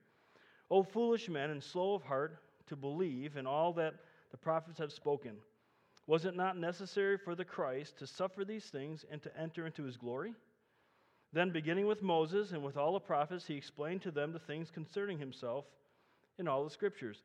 O 0.68 0.82
foolish 0.82 1.28
men 1.28 1.50
and 1.50 1.62
slow 1.62 1.94
of 1.94 2.02
heart 2.02 2.38
to 2.66 2.74
believe 2.74 3.36
in 3.36 3.46
all 3.46 3.72
that 3.74 3.94
the 4.32 4.36
prophets 4.36 4.80
have 4.80 4.92
spoken. 4.92 5.36
Was 6.08 6.24
it 6.24 6.34
not 6.34 6.58
necessary 6.58 7.18
for 7.18 7.36
the 7.36 7.44
Christ 7.44 8.00
to 8.00 8.06
suffer 8.08 8.44
these 8.44 8.64
things 8.64 9.04
and 9.12 9.22
to 9.22 9.40
enter 9.40 9.64
into 9.64 9.84
his 9.84 9.96
glory? 9.96 10.34
Then, 11.32 11.50
beginning 11.50 11.86
with 11.86 12.02
Moses 12.02 12.52
and 12.52 12.62
with 12.62 12.76
all 12.76 12.92
the 12.92 13.00
prophets, 13.00 13.46
he 13.46 13.54
explained 13.54 14.02
to 14.02 14.10
them 14.10 14.32
the 14.32 14.38
things 14.38 14.70
concerning 14.70 15.18
himself 15.18 15.64
in 16.38 16.46
all 16.46 16.64
the 16.64 16.70
scriptures. 16.70 17.22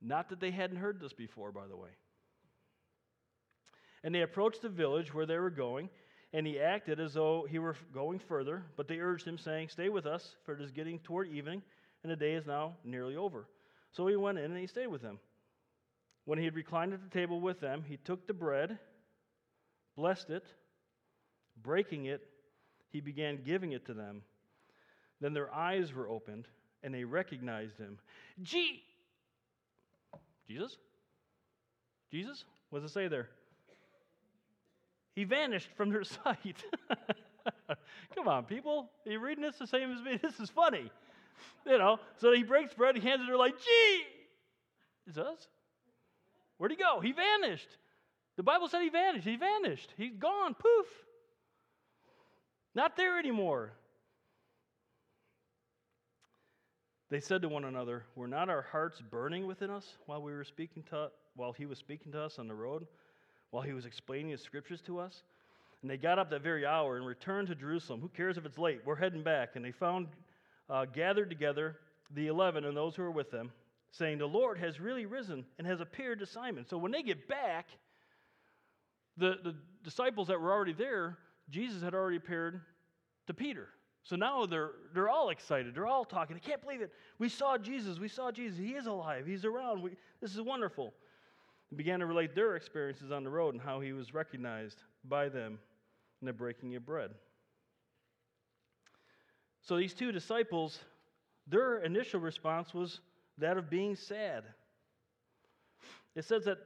Not 0.00 0.30
that 0.30 0.40
they 0.40 0.50
hadn't 0.50 0.78
heard 0.78 1.00
this 1.00 1.12
before, 1.12 1.52
by 1.52 1.66
the 1.66 1.76
way. 1.76 1.90
And 4.02 4.14
they 4.14 4.22
approached 4.22 4.62
the 4.62 4.68
village 4.68 5.12
where 5.12 5.26
they 5.26 5.38
were 5.38 5.50
going, 5.50 5.90
and 6.32 6.46
he 6.46 6.58
acted 6.58 6.98
as 6.98 7.14
though 7.14 7.46
he 7.48 7.58
were 7.58 7.76
going 7.92 8.18
further, 8.18 8.64
but 8.76 8.88
they 8.88 8.98
urged 8.98 9.26
him, 9.26 9.38
saying, 9.38 9.68
Stay 9.68 9.90
with 9.90 10.06
us, 10.06 10.34
for 10.44 10.54
it 10.54 10.62
is 10.62 10.72
getting 10.72 10.98
toward 10.98 11.28
evening, 11.28 11.62
and 12.02 12.10
the 12.10 12.16
day 12.16 12.32
is 12.32 12.46
now 12.46 12.74
nearly 12.84 13.16
over. 13.16 13.46
So 13.92 14.06
he 14.06 14.16
went 14.16 14.38
in 14.38 14.46
and 14.46 14.58
he 14.58 14.66
stayed 14.66 14.88
with 14.88 15.02
them. 15.02 15.18
When 16.24 16.38
he 16.38 16.46
had 16.46 16.54
reclined 16.54 16.94
at 16.94 17.02
the 17.02 17.10
table 17.10 17.40
with 17.40 17.60
them, 17.60 17.84
he 17.86 17.98
took 17.98 18.26
the 18.26 18.32
bread, 18.32 18.78
blessed 19.96 20.30
it, 20.30 20.46
breaking 21.62 22.06
it, 22.06 22.26
he 22.92 23.00
began 23.00 23.42
giving 23.44 23.72
it 23.72 23.86
to 23.86 23.94
them. 23.94 24.22
Then 25.20 25.32
their 25.32 25.52
eyes 25.54 25.92
were 25.92 26.08
opened, 26.08 26.46
and 26.82 26.92
they 26.92 27.04
recognized 27.04 27.78
him. 27.78 27.98
Gee! 28.42 28.82
Jesus? 30.48 30.76
Jesus? 32.10 32.44
What 32.70 32.82
does 32.82 32.90
it 32.90 32.94
say 32.94 33.08
there? 33.08 33.28
He 35.14 35.24
vanished 35.24 35.68
from 35.76 35.90
their 35.90 36.04
sight. 36.24 36.64
Come 38.14 38.28
on, 38.28 38.44
people. 38.44 38.90
Are 39.06 39.12
you 39.12 39.18
reading 39.18 39.42
this 39.42 39.56
the 39.56 39.66
same 39.66 39.92
as 39.92 40.02
me? 40.02 40.18
This 40.22 40.38
is 40.38 40.50
funny. 40.50 40.90
You 41.66 41.78
know, 41.78 41.98
so 42.18 42.32
he 42.32 42.42
breaks 42.42 42.74
bread, 42.74 42.96
he 42.96 43.02
hands 43.02 43.22
it 43.22 43.26
to 43.26 43.32
her 43.32 43.36
like, 43.36 43.54
gee! 43.58 44.02
Is 45.08 45.18
us? 45.18 45.48
Where'd 46.58 46.70
he 46.70 46.76
go? 46.76 47.00
He 47.00 47.12
vanished. 47.12 47.68
The 48.36 48.42
Bible 48.42 48.68
said 48.68 48.82
he 48.82 48.88
vanished. 48.88 49.26
He 49.26 49.36
vanished. 49.36 49.92
He's 49.96 50.14
gone. 50.16 50.54
Poof. 50.54 50.86
Not 52.74 52.96
there 52.96 53.18
anymore. 53.18 53.72
They 57.10 57.20
said 57.20 57.42
to 57.42 57.48
one 57.48 57.64
another, 57.64 58.04
Were 58.16 58.28
not 58.28 58.48
our 58.48 58.62
hearts 58.62 59.02
burning 59.02 59.46
within 59.46 59.68
us 59.68 59.98
while 60.06 60.22
we 60.22 60.32
were 60.32 60.44
speaking 60.44 60.82
to 60.84 61.10
while 61.34 61.52
he 61.52 61.66
was 61.66 61.78
speaking 61.78 62.12
to 62.12 62.20
us 62.20 62.38
on 62.38 62.48
the 62.48 62.54
road, 62.54 62.86
while 63.50 63.62
he 63.62 63.72
was 63.72 63.84
explaining 63.84 64.30
his 64.30 64.40
scriptures 64.40 64.80
to 64.82 64.98
us? 64.98 65.22
And 65.82 65.90
they 65.90 65.96
got 65.98 66.18
up 66.18 66.30
that 66.30 66.42
very 66.42 66.64
hour 66.64 66.96
and 66.96 67.06
returned 67.06 67.48
to 67.48 67.54
Jerusalem. 67.54 68.00
Who 68.00 68.08
cares 68.08 68.38
if 68.38 68.46
it's 68.46 68.56
late? 68.56 68.80
We're 68.84 68.96
heading 68.96 69.22
back. 69.22 69.56
And 69.56 69.64
they 69.64 69.72
found 69.72 70.06
uh, 70.70 70.86
gathered 70.86 71.28
together 71.28 71.76
the 72.14 72.28
eleven 72.28 72.64
and 72.64 72.76
those 72.76 72.96
who 72.96 73.02
were 73.02 73.10
with 73.10 73.30
them 73.30 73.50
saying, 73.90 74.18
The 74.18 74.26
Lord 74.26 74.58
has 74.58 74.80
really 74.80 75.06
risen 75.06 75.44
and 75.58 75.66
has 75.66 75.80
appeared 75.80 76.18
to 76.20 76.26
Simon. 76.26 76.64
So 76.66 76.78
when 76.78 76.92
they 76.92 77.02
get 77.02 77.28
back, 77.28 77.66
the, 79.16 79.36
the 79.44 79.54
disciples 79.84 80.28
that 80.28 80.40
were 80.40 80.50
already 80.50 80.72
there, 80.72 81.18
Jesus 81.52 81.82
had 81.82 81.94
already 81.94 82.16
appeared 82.16 82.62
to 83.26 83.34
Peter. 83.34 83.68
So 84.04 84.16
now 84.16 84.46
they're, 84.46 84.70
they're 84.94 85.10
all 85.10 85.28
excited. 85.28 85.74
They're 85.74 85.86
all 85.86 86.04
talking. 86.04 86.34
I 86.34 86.40
can't 86.40 86.60
believe 86.60 86.80
it. 86.80 86.90
We 87.18 87.28
saw 87.28 87.56
Jesus. 87.56 87.98
We 87.98 88.08
saw 88.08 88.32
Jesus. 88.32 88.58
He 88.58 88.70
is 88.70 88.86
alive. 88.86 89.26
He's 89.26 89.44
around. 89.44 89.82
We, 89.82 89.90
this 90.20 90.34
is 90.34 90.40
wonderful. 90.40 90.92
They 91.70 91.76
began 91.76 92.00
to 92.00 92.06
relate 92.06 92.34
their 92.34 92.56
experiences 92.56 93.12
on 93.12 93.22
the 93.22 93.30
road 93.30 93.54
and 93.54 93.62
how 93.62 93.80
he 93.80 93.92
was 93.92 94.12
recognized 94.12 94.82
by 95.04 95.28
them 95.28 95.58
in 96.20 96.26
the 96.26 96.32
breaking 96.32 96.74
of 96.74 96.84
bread. 96.84 97.10
So 99.60 99.76
these 99.76 99.94
two 99.94 100.10
disciples, 100.10 100.80
their 101.46 101.78
initial 101.78 102.18
response 102.18 102.74
was 102.74 103.00
that 103.38 103.56
of 103.56 103.70
being 103.70 103.94
sad. 103.94 104.44
It 106.16 106.24
says 106.24 106.44
that 106.46 106.58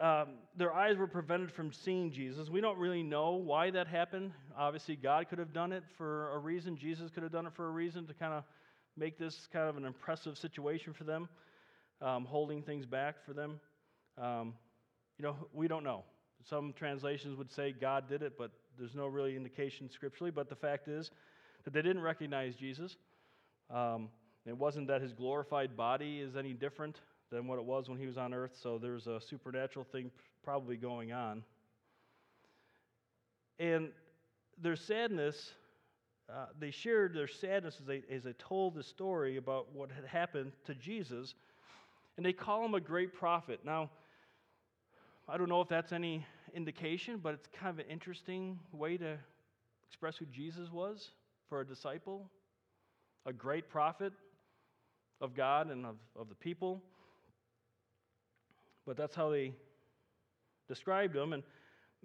um, 0.00 0.28
their 0.56 0.72
eyes 0.72 0.96
were 0.96 1.06
prevented 1.06 1.52
from 1.52 1.72
seeing 1.72 2.10
Jesus. 2.10 2.48
We 2.48 2.60
don't 2.60 2.78
really 2.78 3.02
know 3.02 3.32
why 3.32 3.70
that 3.70 3.86
happened. 3.86 4.32
Obviously, 4.56 4.96
God 4.96 5.28
could 5.28 5.38
have 5.38 5.52
done 5.52 5.72
it 5.72 5.84
for 5.98 6.32
a 6.32 6.38
reason, 6.38 6.76
Jesus 6.76 7.10
could 7.10 7.22
have 7.22 7.32
done 7.32 7.46
it 7.46 7.52
for 7.54 7.68
a 7.68 7.70
reason 7.70 8.06
to 8.06 8.14
kind 8.14 8.32
of 8.32 8.44
make 8.96 9.18
this 9.18 9.48
kind 9.52 9.68
of 9.68 9.76
an 9.76 9.84
impressive 9.84 10.38
situation 10.38 10.92
for 10.92 11.04
them, 11.04 11.28
um, 12.00 12.24
holding 12.24 12.62
things 12.62 12.86
back 12.86 13.16
for 13.24 13.34
them. 13.34 13.60
Um, 14.16 14.54
you 15.18 15.24
know, 15.24 15.36
we 15.52 15.68
don't 15.68 15.84
know. 15.84 16.04
Some 16.48 16.72
translations 16.72 17.36
would 17.36 17.52
say 17.52 17.74
God 17.78 18.08
did 18.08 18.22
it, 18.22 18.38
but 18.38 18.50
there's 18.78 18.94
no 18.94 19.06
really 19.06 19.36
indication 19.36 19.90
scripturally. 19.90 20.30
But 20.30 20.48
the 20.48 20.56
fact 20.56 20.88
is 20.88 21.10
that 21.64 21.74
they 21.74 21.82
didn't 21.82 22.02
recognize 22.02 22.54
Jesus. 22.54 22.96
Um, 23.68 24.08
it 24.46 24.56
wasn't 24.56 24.88
that 24.88 25.02
his 25.02 25.12
glorified 25.12 25.76
body 25.76 26.20
is 26.20 26.36
any 26.36 26.54
different 26.54 26.96
than 27.30 27.46
what 27.46 27.58
it 27.58 27.64
was 27.64 27.88
when 27.88 27.98
he 27.98 28.06
was 28.06 28.18
on 28.18 28.34
earth, 28.34 28.58
so 28.60 28.78
there's 28.78 29.06
a 29.06 29.20
supernatural 29.20 29.84
thing 29.84 30.10
probably 30.42 30.76
going 30.76 31.12
on. 31.12 31.42
And 33.58 33.90
their 34.60 34.76
sadness, 34.76 35.52
uh, 36.28 36.46
they 36.58 36.70
shared 36.70 37.14
their 37.14 37.28
sadness 37.28 37.76
as 37.80 37.86
they, 37.86 38.02
as 38.10 38.24
they 38.24 38.32
told 38.32 38.74
the 38.74 38.82
story 38.82 39.36
about 39.36 39.72
what 39.74 39.90
had 39.90 40.04
happened 40.04 40.52
to 40.66 40.74
Jesus, 40.74 41.34
and 42.16 42.26
they 42.26 42.32
call 42.32 42.64
him 42.64 42.74
a 42.74 42.80
great 42.80 43.14
prophet. 43.14 43.60
Now, 43.64 43.90
I 45.28 45.36
don't 45.36 45.48
know 45.48 45.60
if 45.60 45.68
that's 45.68 45.92
any 45.92 46.26
indication, 46.54 47.20
but 47.22 47.34
it's 47.34 47.48
kind 47.52 47.70
of 47.70 47.78
an 47.84 47.90
interesting 47.90 48.58
way 48.72 48.96
to 48.96 49.16
express 49.88 50.16
who 50.16 50.26
Jesus 50.26 50.70
was 50.72 51.10
for 51.48 51.60
a 51.60 51.66
disciple. 51.66 52.28
A 53.26 53.32
great 53.32 53.68
prophet, 53.68 54.14
of 55.20 55.34
God 55.34 55.70
and 55.70 55.84
of, 55.84 55.96
of 56.18 56.28
the 56.28 56.34
people. 56.34 56.82
But 58.86 58.96
that's 58.96 59.14
how 59.14 59.30
they 59.30 59.52
described 60.68 61.16
him. 61.16 61.32
And 61.32 61.42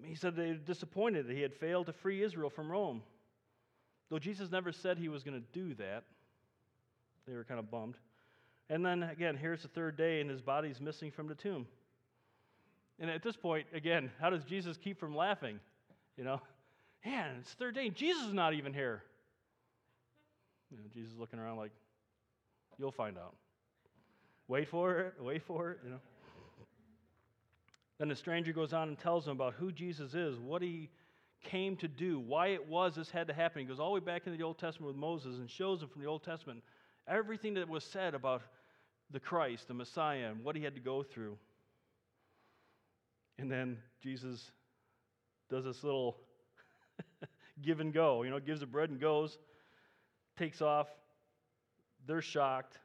he 0.03 0.15
said 0.15 0.35
they 0.35 0.47
were 0.47 0.53
disappointed 0.55 1.27
that 1.27 1.35
he 1.35 1.41
had 1.41 1.53
failed 1.53 1.85
to 1.87 1.93
free 1.93 2.23
Israel 2.23 2.49
from 2.49 2.71
Rome. 2.71 3.01
Though 4.09 4.19
Jesus 4.19 4.51
never 4.51 4.71
said 4.71 4.97
he 4.97 5.09
was 5.09 5.23
going 5.23 5.41
to 5.41 5.59
do 5.59 5.73
that, 5.75 6.03
they 7.27 7.33
were 7.33 7.43
kind 7.43 7.59
of 7.59 7.71
bummed. 7.71 7.95
And 8.69 8.85
then 8.85 9.03
again, 9.03 9.37
here's 9.37 9.61
the 9.61 9.67
third 9.67 9.97
day, 9.97 10.21
and 10.21 10.29
his 10.29 10.41
body's 10.41 10.79
missing 10.79 11.11
from 11.11 11.27
the 11.27 11.35
tomb. 11.35 11.67
And 12.99 13.09
at 13.09 13.23
this 13.23 13.35
point, 13.35 13.67
again, 13.73 14.11
how 14.19 14.29
does 14.29 14.43
Jesus 14.43 14.77
keep 14.77 14.99
from 14.99 15.15
laughing? 15.15 15.59
You 16.17 16.23
know, 16.23 16.41
man, 17.05 17.37
it's 17.41 17.51
third 17.53 17.75
day, 17.75 17.89
Jesus 17.89 18.23
is 18.27 18.33
not 18.33 18.53
even 18.53 18.73
here. 18.73 19.03
You 20.71 20.77
know, 20.77 20.83
Jesus 20.93 21.13
looking 21.17 21.39
around 21.39 21.57
like, 21.57 21.71
You'll 22.77 22.91
find 22.91 23.17
out. 23.17 23.35
Wait 24.47 24.67
for 24.67 24.99
it, 24.99 25.13
wait 25.19 25.43
for 25.43 25.71
it, 25.71 25.79
you 25.83 25.91
know. 25.91 25.99
Then 27.97 28.09
the 28.09 28.15
stranger 28.15 28.51
goes 28.51 28.73
on 28.73 28.89
and 28.89 28.99
tells 28.99 29.25
them 29.25 29.35
about 29.35 29.53
who 29.53 29.71
Jesus 29.71 30.13
is, 30.13 30.37
what 30.37 30.61
he 30.61 30.89
came 31.43 31.77
to 31.77 31.87
do, 31.87 32.19
why 32.19 32.47
it 32.47 32.67
was 32.67 32.95
this 32.95 33.09
had 33.09 33.27
to 33.27 33.33
happen. 33.33 33.61
He 33.61 33.65
goes 33.65 33.79
all 33.79 33.93
the 33.93 33.99
way 33.99 34.05
back 34.05 34.25
into 34.25 34.37
the 34.37 34.43
Old 34.43 34.57
Testament 34.57 34.87
with 34.87 34.99
Moses 34.99 35.37
and 35.37 35.49
shows 35.49 35.81
him 35.81 35.89
from 35.89 36.01
the 36.01 36.07
Old 36.07 36.23
Testament 36.23 36.61
everything 37.07 37.53
that 37.53 37.69
was 37.69 37.83
said 37.83 38.15
about 38.15 38.41
the 39.11 39.19
Christ, 39.19 39.67
the 39.67 39.73
Messiah, 39.73 40.29
and 40.29 40.43
what 40.43 40.55
he 40.55 40.63
had 40.63 40.75
to 40.75 40.81
go 40.81 41.03
through. 41.03 41.37
And 43.37 43.51
then 43.51 43.77
Jesus 44.01 44.51
does 45.49 45.65
this 45.65 45.83
little 45.83 46.17
give 47.61 47.79
and 47.79 47.93
go, 47.93 48.23
you 48.23 48.29
know, 48.29 48.39
gives 48.39 48.61
the 48.61 48.65
bread 48.65 48.89
and 48.89 48.99
goes, 48.99 49.37
takes 50.37 50.61
off. 50.61 50.87
They're 52.07 52.21
shocked. 52.21 52.77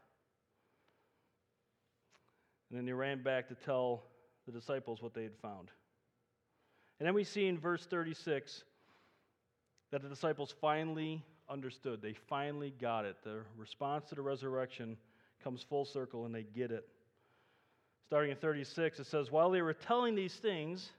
And 2.68 2.79
then 2.79 2.87
they 2.87 2.92
ran 2.92 3.23
back 3.23 3.49
to 3.49 3.55
tell 3.55 4.05
the 4.51 4.59
disciples 4.59 5.03
what 5.03 5.15
they 5.15 5.23
had 5.23 5.37
found. 5.37 5.71
And 6.99 7.07
then 7.07 7.15
we 7.15 7.25
see 7.25 7.47
in 7.47 7.59
verse 7.59 7.87
36 7.87 8.65
that 9.91 10.03
the 10.03 10.09
disciples 10.09 10.55
finally 10.61 11.25
understood. 11.49 12.03
They 12.03 12.13
finally 12.13 12.75
got 12.81 13.05
it. 13.05 13.17
The 13.25 13.41
response 13.57 14.09
to 14.11 14.15
the 14.15 14.23
resurrection 14.23 14.97
comes 15.43 15.63
full 15.63 15.85
circle 15.85 16.27
and 16.27 16.35
they 16.35 16.43
get 16.43 16.71
it. 16.71 16.87
Starting 18.07 18.31
in 18.31 18.37
36, 18.37 19.01
it 19.01 19.07
says, 19.07 19.31
While 19.31 19.51
they 19.51 19.63
were 19.63 19.73
telling 19.73 20.15
these 20.15 20.35
things, 20.35 20.91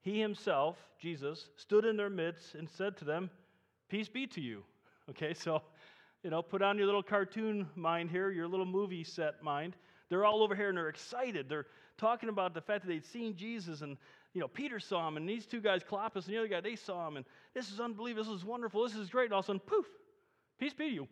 he 0.00 0.20
himself, 0.20 0.76
Jesus, 1.00 1.48
stood 1.56 1.84
in 1.84 1.96
their 1.96 2.10
midst 2.10 2.54
and 2.54 2.68
said 2.68 2.96
to 2.98 3.04
them, 3.04 3.30
Peace 3.88 4.08
be 4.08 4.26
to 4.28 4.40
you. 4.40 4.62
Okay, 5.10 5.34
so, 5.34 5.60
you 6.22 6.30
know, 6.30 6.40
put 6.40 6.62
on 6.62 6.78
your 6.78 6.86
little 6.86 7.02
cartoon 7.02 7.68
mind 7.74 8.10
here, 8.10 8.30
your 8.30 8.48
little 8.48 8.64
movie 8.64 9.04
set 9.04 9.42
mind. 9.42 9.76
They're 10.10 10.24
all 10.24 10.42
over 10.42 10.54
here 10.54 10.68
and 10.68 10.76
they're 10.76 10.88
excited. 10.88 11.48
They're 11.48 11.66
talking 11.98 12.28
about 12.28 12.54
the 12.54 12.60
fact 12.60 12.84
that 12.84 12.88
they'd 12.88 13.04
seen 13.06 13.36
Jesus 13.36 13.80
and, 13.80 13.96
you 14.32 14.40
know, 14.40 14.48
Peter 14.48 14.80
saw 14.80 15.06
him 15.08 15.16
and 15.16 15.28
these 15.28 15.46
two 15.46 15.60
guys, 15.60 15.82
Cleopas 15.82 16.26
and 16.26 16.34
the 16.34 16.38
other 16.38 16.48
guy, 16.48 16.60
they 16.60 16.76
saw 16.76 17.06
him 17.08 17.16
and 17.16 17.24
this 17.54 17.70
is 17.70 17.80
unbelievable. 17.80 18.24
This 18.24 18.40
is 18.40 18.44
wonderful. 18.44 18.84
This 18.84 18.96
is 18.96 19.08
great. 19.08 19.26
And 19.26 19.32
all 19.32 19.40
of 19.40 19.44
a 19.44 19.46
sudden, 19.46 19.60
poof, 19.60 19.86
peace 20.58 20.74
be 20.74 20.88
to 20.88 20.94
you. 20.94 21.08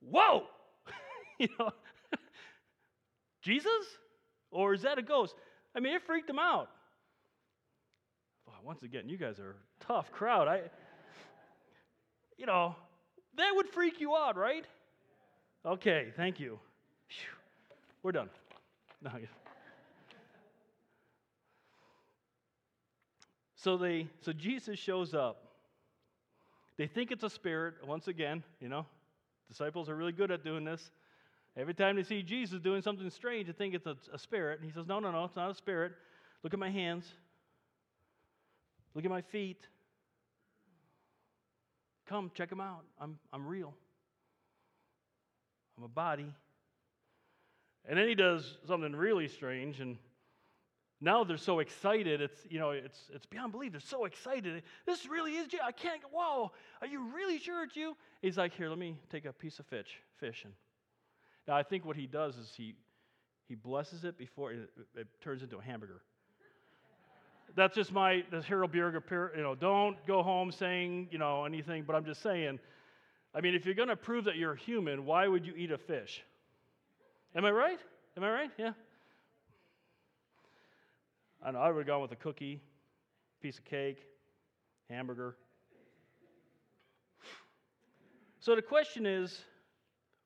Whoa! 0.00 0.44
you 1.38 1.48
know, 1.58 1.70
Jesus? 3.42 3.86
Or 4.50 4.74
is 4.74 4.82
that 4.82 4.98
a 4.98 5.02
ghost? 5.02 5.34
I 5.74 5.80
mean, 5.80 5.94
it 5.94 6.02
freaked 6.02 6.26
them 6.26 6.38
out. 6.38 6.68
once 8.64 8.82
again, 8.82 9.08
you 9.08 9.16
guys 9.16 9.38
are 9.38 9.50
a 9.50 9.84
tough 9.84 10.10
crowd. 10.10 10.48
I, 10.48 10.62
you 12.36 12.46
know, 12.46 12.74
that 13.36 13.52
would 13.54 13.68
freak 13.68 14.00
you 14.00 14.16
out, 14.16 14.36
right? 14.36 14.64
Okay, 15.64 16.12
thank 16.16 16.40
you. 16.40 16.58
Whew. 17.08 17.36
We're 18.02 18.12
done. 18.12 18.30
No, 19.02 19.10
so 23.56 23.76
they, 23.76 24.08
so 24.20 24.32
Jesus 24.32 24.78
shows 24.78 25.14
up. 25.14 25.48
They 26.78 26.86
think 26.86 27.10
it's 27.10 27.22
a 27.24 27.30
spirit. 27.30 27.74
Once 27.86 28.08
again, 28.08 28.42
you 28.60 28.68
know, 28.68 28.86
disciples 29.48 29.90
are 29.90 29.96
really 29.96 30.12
good 30.12 30.30
at 30.30 30.44
doing 30.44 30.64
this. 30.64 30.90
Every 31.56 31.74
time 31.74 31.96
they 31.96 32.04
see 32.04 32.22
Jesus 32.22 32.60
doing 32.60 32.80
something 32.80 33.08
strange, 33.10 33.48
they 33.48 33.52
think 33.52 33.74
it's 33.74 33.86
a, 33.86 33.96
a 34.12 34.18
spirit. 34.18 34.60
And 34.60 34.68
he 34.68 34.74
says, 34.74 34.86
No, 34.86 34.98
no, 34.98 35.10
no, 35.10 35.24
it's 35.24 35.36
not 35.36 35.50
a 35.50 35.54
spirit. 35.54 35.92
Look 36.42 36.54
at 36.54 36.58
my 36.58 36.70
hands. 36.70 37.04
Look 38.94 39.04
at 39.04 39.10
my 39.10 39.20
feet. 39.20 39.66
Come, 42.06 42.30
check 42.34 42.48
them 42.48 42.60
out. 42.60 42.84
I'm, 42.98 43.18
I'm 43.32 43.46
real. 43.46 43.74
I'm 45.80 45.84
a 45.84 45.88
body. 45.88 46.32
And 47.88 47.98
then 47.98 48.06
he 48.06 48.14
does 48.14 48.58
something 48.66 48.94
really 48.94 49.26
strange, 49.26 49.80
and 49.80 49.96
now 51.00 51.24
they're 51.24 51.38
so 51.38 51.60
excited. 51.60 52.20
It's 52.20 52.38
you 52.50 52.58
know, 52.58 52.70
it's 52.70 53.10
it's 53.14 53.24
beyond 53.24 53.52
belief. 53.52 53.72
They're 53.72 53.80
so 53.80 54.04
excited. 54.04 54.62
This 54.86 55.06
really 55.06 55.32
is. 55.32 55.48
I 55.64 55.72
can't. 55.72 56.02
Whoa, 56.12 56.52
are 56.82 56.86
you 56.86 57.10
really 57.14 57.38
sure 57.38 57.64
it's 57.64 57.74
you? 57.74 57.96
He's 58.20 58.36
like, 58.36 58.52
here, 58.52 58.68
let 58.68 58.78
me 58.78 58.98
take 59.10 59.24
a 59.24 59.32
piece 59.32 59.58
of 59.58 59.66
fish, 59.66 59.88
fish, 60.18 60.44
and 60.44 60.52
now, 61.50 61.56
I 61.56 61.64
think 61.64 61.84
what 61.84 61.96
he 61.96 62.06
does 62.06 62.36
is 62.36 62.52
he, 62.56 62.74
he 63.48 63.56
blesses 63.56 64.04
it 64.04 64.16
before 64.16 64.52
it, 64.52 64.70
it 64.94 65.08
turns 65.20 65.42
into 65.42 65.58
a 65.58 65.62
hamburger. 65.62 66.00
That's 67.56 67.74
just 67.74 67.92
my, 67.92 68.22
this 68.30 68.44
Harold 68.44 68.72
Bierger, 68.72 69.02
you 69.36 69.42
know, 69.42 69.56
don't 69.56 69.96
go 70.06 70.22
home 70.22 70.52
saying, 70.52 71.08
you 71.10 71.18
know, 71.18 71.44
anything, 71.44 71.82
but 71.84 71.96
I'm 71.96 72.04
just 72.04 72.22
saying, 72.22 72.60
I 73.34 73.40
mean, 73.40 73.54
if 73.54 73.64
you're 73.64 73.74
going 73.74 73.88
to 73.88 73.96
prove 73.96 74.24
that 74.24 74.36
you're 74.36 74.54
human, 74.54 75.04
why 75.04 75.28
would 75.28 75.46
you 75.46 75.54
eat 75.56 75.70
a 75.70 75.78
fish? 75.78 76.22
Am 77.34 77.44
I 77.44 77.50
right? 77.50 77.78
Am 78.16 78.24
I 78.24 78.30
right? 78.30 78.50
Yeah. 78.58 78.72
I 81.42 81.52
know, 81.52 81.60
I 81.60 81.70
would 81.70 81.78
have 81.78 81.86
gone 81.86 82.02
with 82.02 82.12
a 82.12 82.16
cookie, 82.16 82.60
piece 83.40 83.58
of 83.58 83.64
cake, 83.64 83.98
hamburger. 84.88 85.36
So 88.40 88.56
the 88.56 88.62
question 88.62 89.06
is 89.06 89.38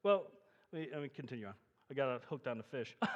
well, 0.04 0.24
let 0.72 0.82
me, 0.82 0.88
let 0.92 1.02
me 1.02 1.08
continue 1.08 1.46
on. 1.46 1.54
I 1.90 1.94
got 1.94 2.20
hooked 2.28 2.46
on 2.46 2.58
the 2.58 2.64
fish. 2.64 2.94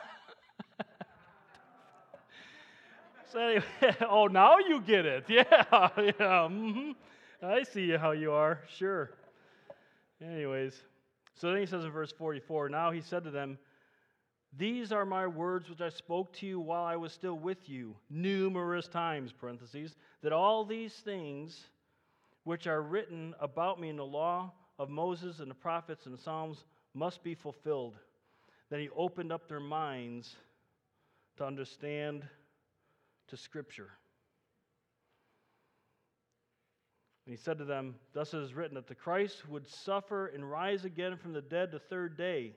so 3.30 3.38
anyway, 3.38 3.64
oh, 4.08 4.26
now 4.26 4.56
you 4.58 4.80
get 4.80 5.04
it. 5.04 5.24
Yeah, 5.28 5.44
yeah. 5.50 6.48
Mm-hmm. 6.48 6.92
I 7.42 7.62
see 7.62 7.90
how 7.90 8.12
you 8.12 8.32
are. 8.32 8.60
Sure. 8.74 9.10
Anyways, 10.20 10.74
so 11.34 11.50
then 11.50 11.60
he 11.60 11.66
says 11.66 11.84
in 11.84 11.90
verse 11.90 12.12
44, 12.12 12.68
now 12.68 12.90
he 12.90 13.00
said 13.00 13.24
to 13.24 13.30
them, 13.30 13.58
these 14.56 14.92
are 14.92 15.04
my 15.04 15.26
words 15.26 15.68
which 15.68 15.80
I 15.80 15.90
spoke 15.90 16.32
to 16.34 16.46
you 16.46 16.58
while 16.58 16.84
I 16.84 16.96
was 16.96 17.12
still 17.12 17.38
with 17.38 17.68
you, 17.68 17.96
numerous 18.08 18.88
times, 18.88 19.32
parentheses, 19.32 19.94
that 20.22 20.32
all 20.32 20.64
these 20.64 20.94
things 20.94 21.68
which 22.44 22.66
are 22.66 22.80
written 22.80 23.34
about 23.40 23.78
me 23.78 23.90
in 23.90 23.96
the 23.96 24.06
law 24.06 24.52
of 24.78 24.88
Moses 24.88 25.40
and 25.40 25.50
the 25.50 25.54
prophets 25.54 26.06
and 26.06 26.16
the 26.16 26.22
Psalms 26.22 26.64
must 26.94 27.22
be 27.22 27.34
fulfilled. 27.34 27.96
Then 28.70 28.80
he 28.80 28.88
opened 28.96 29.32
up 29.32 29.48
their 29.48 29.60
minds 29.60 30.34
to 31.36 31.44
understand 31.44 32.26
to 33.28 33.36
Scripture. 33.36 33.90
And 37.28 37.36
he 37.36 37.42
said 37.44 37.58
to 37.58 37.66
them, 37.66 37.94
Thus 38.14 38.32
it 38.32 38.38
is 38.38 38.54
written 38.54 38.76
that 38.76 38.86
the 38.86 38.94
Christ 38.94 39.46
would 39.50 39.68
suffer 39.68 40.28
and 40.28 40.50
rise 40.50 40.86
again 40.86 41.18
from 41.18 41.34
the 41.34 41.42
dead 41.42 41.70
the 41.70 41.78
third 41.78 42.16
day. 42.16 42.54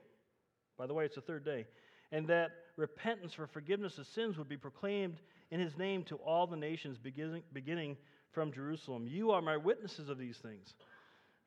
By 0.78 0.86
the 0.86 0.94
way, 0.94 1.04
it's 1.04 1.16
the 1.16 1.20
third 1.20 1.44
day. 1.44 1.66
And 2.10 2.26
that 2.28 2.52
repentance 2.78 3.34
for 3.34 3.46
forgiveness 3.46 3.98
of 3.98 4.06
sins 4.06 4.38
would 4.38 4.48
be 4.48 4.56
proclaimed 4.56 5.20
in 5.50 5.60
his 5.60 5.76
name 5.76 6.04
to 6.04 6.16
all 6.16 6.46
the 6.46 6.56
nations, 6.56 6.96
beginning, 6.96 7.42
beginning 7.52 7.98
from 8.30 8.50
Jerusalem. 8.50 9.06
You 9.06 9.30
are 9.32 9.42
my 9.42 9.58
witnesses 9.58 10.08
of 10.08 10.16
these 10.16 10.38
things. 10.38 10.72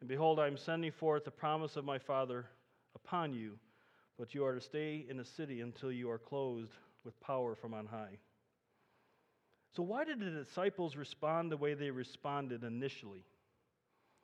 And 0.01 0.07
behold, 0.07 0.39
I 0.39 0.45
am 0.45 0.55
sending 0.55 0.91
forth 0.91 1.25
the 1.25 1.31
promise 1.31 1.77
of 1.77 1.83
my 1.83 1.97
Father 1.97 2.45
upon 2.93 3.33
you, 3.33 3.57
but 4.19 4.35
you 4.35 4.45
are 4.45 4.53
to 4.53 4.61
stay 4.61 5.03
in 5.09 5.17
the 5.17 5.25
city 5.25 5.61
until 5.61 5.91
you 5.91 6.11
are 6.11 6.19
clothed 6.19 6.73
with 7.03 7.19
power 7.21 7.55
from 7.55 7.73
on 7.73 7.87
high. 7.87 8.19
So, 9.75 9.83
why 9.83 10.05
did 10.05 10.19
the 10.21 10.29
disciples 10.29 10.95
respond 10.95 11.51
the 11.51 11.57
way 11.57 11.73
they 11.73 11.91
responded 11.91 12.63
initially? 12.63 13.25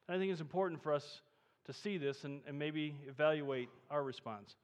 I 0.07 0.17
think 0.17 0.31
it's 0.31 0.39
important 0.39 0.81
for 0.81 0.93
us 0.93 1.21
to 1.65 1.73
see 1.73 1.97
this 1.97 2.23
and, 2.23 2.41
and 2.47 2.57
maybe 2.57 2.95
evaluate 3.07 3.69
our 3.89 4.01
response. 4.01 4.55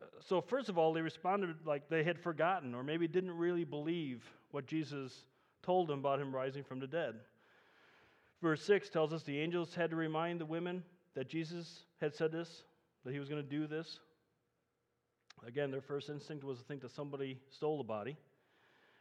Uh, 0.00 0.04
so, 0.20 0.42
first 0.42 0.68
of 0.68 0.76
all, 0.76 0.92
they 0.92 1.00
responded 1.00 1.56
like 1.64 1.88
they 1.88 2.04
had 2.04 2.18
forgotten 2.18 2.74
or 2.74 2.82
maybe 2.82 3.08
didn't 3.08 3.36
really 3.36 3.64
believe 3.64 4.22
what 4.50 4.66
Jesus 4.66 5.24
told 5.62 5.88
them 5.88 6.00
about 6.00 6.20
him 6.20 6.34
rising 6.34 6.62
from 6.62 6.78
the 6.78 6.86
dead. 6.86 7.14
Verse 8.42 8.62
6 8.62 8.90
tells 8.90 9.12
us 9.14 9.22
the 9.22 9.40
angels 9.40 9.74
had 9.74 9.88
to 9.88 9.96
remind 9.96 10.38
the 10.38 10.46
women 10.46 10.82
that 11.14 11.28
Jesus 11.28 11.84
had 11.98 12.14
said 12.14 12.30
this, 12.30 12.64
that 13.04 13.14
he 13.14 13.18
was 13.18 13.28
going 13.30 13.42
to 13.42 13.48
do 13.48 13.66
this. 13.66 14.00
Again, 15.46 15.70
their 15.70 15.80
first 15.80 16.10
instinct 16.10 16.44
was 16.44 16.58
to 16.58 16.64
think 16.64 16.82
that 16.82 16.90
somebody 16.90 17.38
stole 17.48 17.78
the 17.78 17.84
body. 17.84 18.18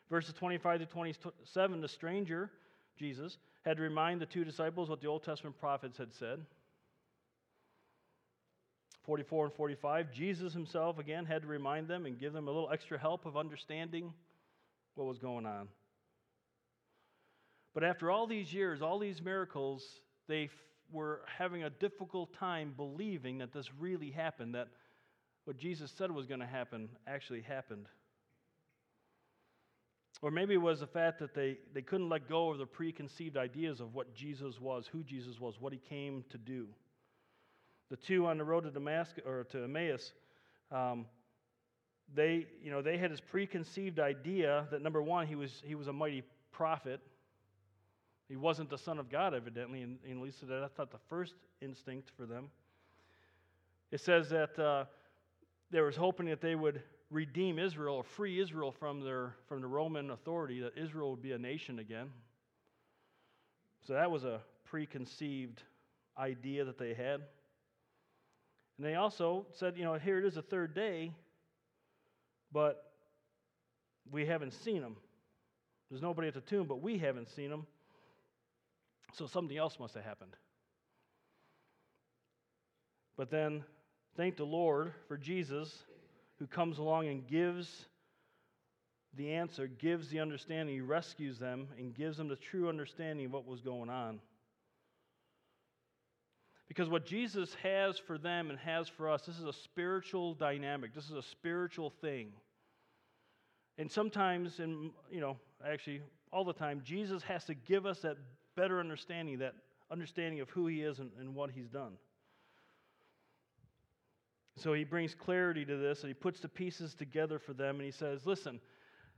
Verses 0.10 0.34
25 0.34 0.82
to 0.82 0.86
27, 0.86 1.82
the 1.82 1.88
stranger, 1.88 2.52
Jesus, 2.98 3.38
had 3.63 3.78
to 3.78 3.84
remind 3.84 4.22
the 4.22 4.26
two 4.26 4.44
disciples 4.44 4.89
what 4.89 5.02
the 5.02 5.08
Old 5.08 5.24
Testament 5.24 5.58
prophets 5.58 5.98
had 5.98 6.13
said. 6.13 6.46
44 9.06 9.46
and 9.46 9.54
45, 9.54 10.12
Jesus 10.12 10.54
himself, 10.54 10.98
again, 11.00 11.26
had 11.26 11.44
to 11.44 11.48
remind 11.48 11.88
them 11.88 12.06
and 12.06 12.20
give 12.20 12.34
them 12.34 12.48
a 12.48 12.52
little 12.52 12.70
extra 12.72 12.98
help 12.98 13.26
of 13.26 13.38
understanding 13.38 14.13
what 14.96 15.08
was 15.08 15.20
going 15.20 15.46
on. 15.46 15.68
But 17.74 17.84
after 17.84 18.10
all 18.10 18.26
these 18.26 18.54
years, 18.54 18.82
all 18.82 19.00
these 19.00 19.22
miracles, 19.22 19.84
they 20.28 20.50
were 20.91 21.22
having 21.38 21.63
a 21.63 21.70
difficult 21.70 22.34
time 22.34 22.74
believing 22.76 23.39
that 23.39 23.52
this 23.52 23.70
really 23.80 24.12
happened, 24.12 24.56
that 24.56 24.70
what 25.44 25.58
Jesus 25.58 25.91
said 25.96 26.10
was 26.10 26.26
going 26.26 26.39
to 26.39 26.46
happen 26.46 26.89
actually 27.06 27.41
happened. 27.41 27.88
Or 30.26 30.32
maybe 30.32 30.56
it 30.56 30.58
was 30.58 30.80
the 30.80 30.88
fact 30.88 31.20
that 31.20 31.36
they, 31.36 31.60
they 31.72 31.84
couldn't 31.84 32.10
let 32.10 32.28
go 32.28 32.50
of 32.50 32.58
the 32.58 32.66
preconceived 32.66 33.38
ideas 33.38 33.80
of 33.80 33.94
what 33.94 34.12
Jesus 34.16 34.60
was, 34.60 34.88
who 34.92 35.04
Jesus 35.04 35.40
was, 35.40 35.62
what 35.62 35.72
he 35.72 35.78
came 35.78 36.26
to 36.32 36.40
do. 36.40 36.66
The 37.92 37.96
two 37.96 38.26
on 38.26 38.40
the 38.40 38.44
road 38.44 38.64
to 38.64 38.72
Damascus 38.72 39.24
or 39.24 39.44
to 39.52 39.66
Emmaus, 39.66 40.14
um, 40.72 41.06
they, 42.16 42.48
you 42.60 42.72
know, 42.72 42.82
they 42.82 42.98
had 42.98 43.12
this 43.12 43.22
preconceived 43.22 44.00
idea 44.00 44.66
that 44.72 44.82
number 44.82 45.00
one, 45.00 45.28
he 45.28 45.36
was, 45.36 45.62
he 45.64 45.76
was 45.76 45.86
a 45.90 45.94
mighty 45.94 46.24
prophet. 46.52 47.02
He 48.28 48.36
wasn't 48.36 48.72
the 48.72 48.80
Son 48.80 48.98
of 48.98 49.12
God, 49.12 49.36
evidently, 49.36 49.84
and, 49.84 50.00
and 50.10 50.18
at 50.18 50.24
least 50.24 50.40
that's 50.42 50.80
not 50.80 50.90
the 50.90 50.98
first 51.08 51.36
instinct 51.62 52.10
for 52.18 52.26
them. 52.26 52.50
It 53.92 54.00
says 54.00 54.30
that 54.30 54.58
uh, 54.58 54.86
they 55.71 55.82
was 55.82 55.95
hoping 55.95 56.28
that 56.28 56.41
they 56.41 56.56
would 56.56 56.82
redeem 57.10 57.60
Israel 57.60 57.95
or 57.97 58.04
free 58.04 58.39
Israel 58.39 58.71
from, 58.71 59.01
their, 59.01 59.36
from 59.47 59.62
the 59.62 59.67
Roman 59.67 60.12
authority, 60.12 60.62
that 60.62 60.78
Israel 60.78 61.12
would 61.12 61.21
be 61.21 61.34
a 61.34 61.38
nation 61.38 61.80
again. 61.80 62.10
So 63.86 63.93
that 63.93 64.10
was 64.10 64.23
a 64.23 64.41
preconceived 64.65 65.62
idea 66.17 66.65
that 66.65 66.78
they 66.78 66.93
had. 66.93 67.21
And 68.78 68.86
they 68.86 68.95
also 68.95 69.45
said, 69.54 69.78
you 69.78 69.84
know, 69.84 69.93
here 69.93 70.17
it 70.17 70.25
is 70.25 70.36
the 70.36 70.41
third 70.41 70.73
day, 70.73 71.12
but 72.51 72.91
we 74.12 74.25
haven't 74.25 74.54
seen 74.54 74.82
them. 74.82 74.97
There's 75.89 76.01
nobody 76.01 76.28
at 76.28 76.34
the 76.34 76.41
tomb, 76.41 76.67
but 76.67 76.82
we 76.82 76.97
haven't 76.97 77.30
seen 77.30 77.49
them. 77.49 77.67
So 79.13 79.28
something 79.28 79.58
else 79.58 79.80
must 79.80 79.93
have 79.95 80.04
happened. 80.04 80.36
But 83.15 83.30
then, 83.30 83.63
thank 84.15 84.38
the 84.38 84.45
Lord 84.45 84.93
for 85.08 85.17
Jesus 85.17 85.84
who 86.39 86.47
comes 86.47 86.78
along 86.78 87.08
and 87.08 87.25
gives 87.28 87.86
the 89.15 89.34
answer, 89.34 89.67
gives 89.67 90.10
the 90.10 90.19
understanding, 90.19 90.75
he 90.75 90.82
rescues 90.82 91.39
them, 91.39 91.67
and 91.78 91.95
gives 91.95 92.17
them 92.17 92.28
the 92.28 92.36
true 92.36 92.67
understanding 92.67 93.28
of 93.28 93.32
what 93.32 93.45
was 93.45 93.62
going 93.62 93.89
on. 93.89 94.19
Because 96.67 96.89
what 96.89 97.06
Jesus 97.06 97.56
has 97.63 97.97
for 97.97 98.17
them 98.17 98.49
and 98.49 98.60
has 98.60 98.89
for 98.89 99.10
us, 99.10 99.21
this 99.21 99.38
is 99.38 99.45
a 99.45 99.54
spiritual 99.54 100.34
dynamic. 100.34 100.93
This 100.93 101.06
is 101.06 101.15
a 101.15 101.21
spiritual 101.21 101.91
thing. 102.01 102.32
And 103.78 103.89
sometimes, 103.89 104.60
and 104.60 104.91
you 105.12 105.21
know, 105.21 105.38
actually 105.65 106.01
all 106.32 106.43
the 106.43 106.54
time, 106.54 106.82
Jesus 106.84 107.21
has 107.23 107.45
to 107.45 107.54
give 107.54 107.86
us 107.86 107.99
that 107.99 108.17
better 108.56 108.80
understanding, 108.80 109.39
that 109.39 109.54
understanding 109.91 110.39
of 110.41 110.49
who 110.49 110.67
he 110.67 110.82
is 110.82 110.99
and, 110.99 111.12
and 111.19 111.36
what 111.36 111.51
he's 111.51 111.67
done. 111.67 111.93
So 114.58 114.74
he 114.74 114.84
brings 114.84 115.13
clarity 115.13 115.65
to 115.65 115.78
this 115.78 116.02
and 116.02 116.10
he 116.10 116.13
puts 116.13 116.39
the 116.39 116.48
pieces 116.48 116.96
together 116.96 117.39
for 117.39 117.54
them 117.54 117.76
and 117.76 117.86
he 117.86 117.91
says, 117.91 118.26
Listen, 118.26 118.60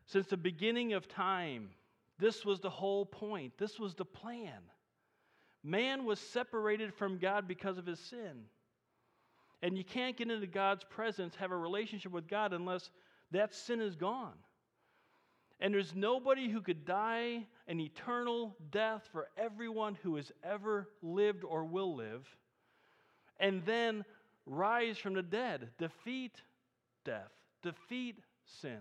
since 0.05 0.27
the 0.27 0.37
beginning 0.37 0.93
of 0.93 1.07
time, 1.07 1.69
this 2.19 2.45
was 2.45 2.59
the 2.59 2.69
whole 2.69 3.05
point, 3.05 3.53
this 3.57 3.79
was 3.79 3.93
the 3.93 4.05
plan. 4.05 4.59
Man 5.63 6.05
was 6.05 6.19
separated 6.19 6.93
from 6.93 7.17
God 7.17 7.47
because 7.47 7.77
of 7.77 7.85
his 7.85 7.99
sin. 7.99 8.45
And 9.61 9.77
you 9.77 9.83
can't 9.83 10.15
get 10.15 10.29
into 10.29 10.47
God's 10.47 10.83
presence, 10.83 11.35
have 11.35 11.51
a 11.51 11.57
relationship 11.57 12.11
with 12.11 12.27
God, 12.27 12.53
unless 12.53 12.89
that 13.31 13.53
sin 13.53 13.81
is 13.81 13.95
gone. 13.95 14.35
And 15.59 15.73
there's 15.73 15.95
nobody 15.95 16.49
who 16.49 16.61
could 16.61 16.85
die 16.85 17.47
an 17.67 17.79
eternal 17.79 18.55
death 18.71 19.09
for 19.11 19.27
everyone 19.35 19.97
who 20.03 20.15
has 20.15 20.31
ever 20.43 20.87
lived 21.01 21.43
or 21.43 21.65
will 21.65 21.95
live, 21.95 22.27
and 23.39 23.65
then 23.65 24.05
rise 24.47 24.97
from 24.97 25.13
the 25.13 25.21
dead, 25.21 25.69
defeat 25.77 26.41
death, 27.05 27.31
defeat 27.61 28.15
sin, 28.61 28.79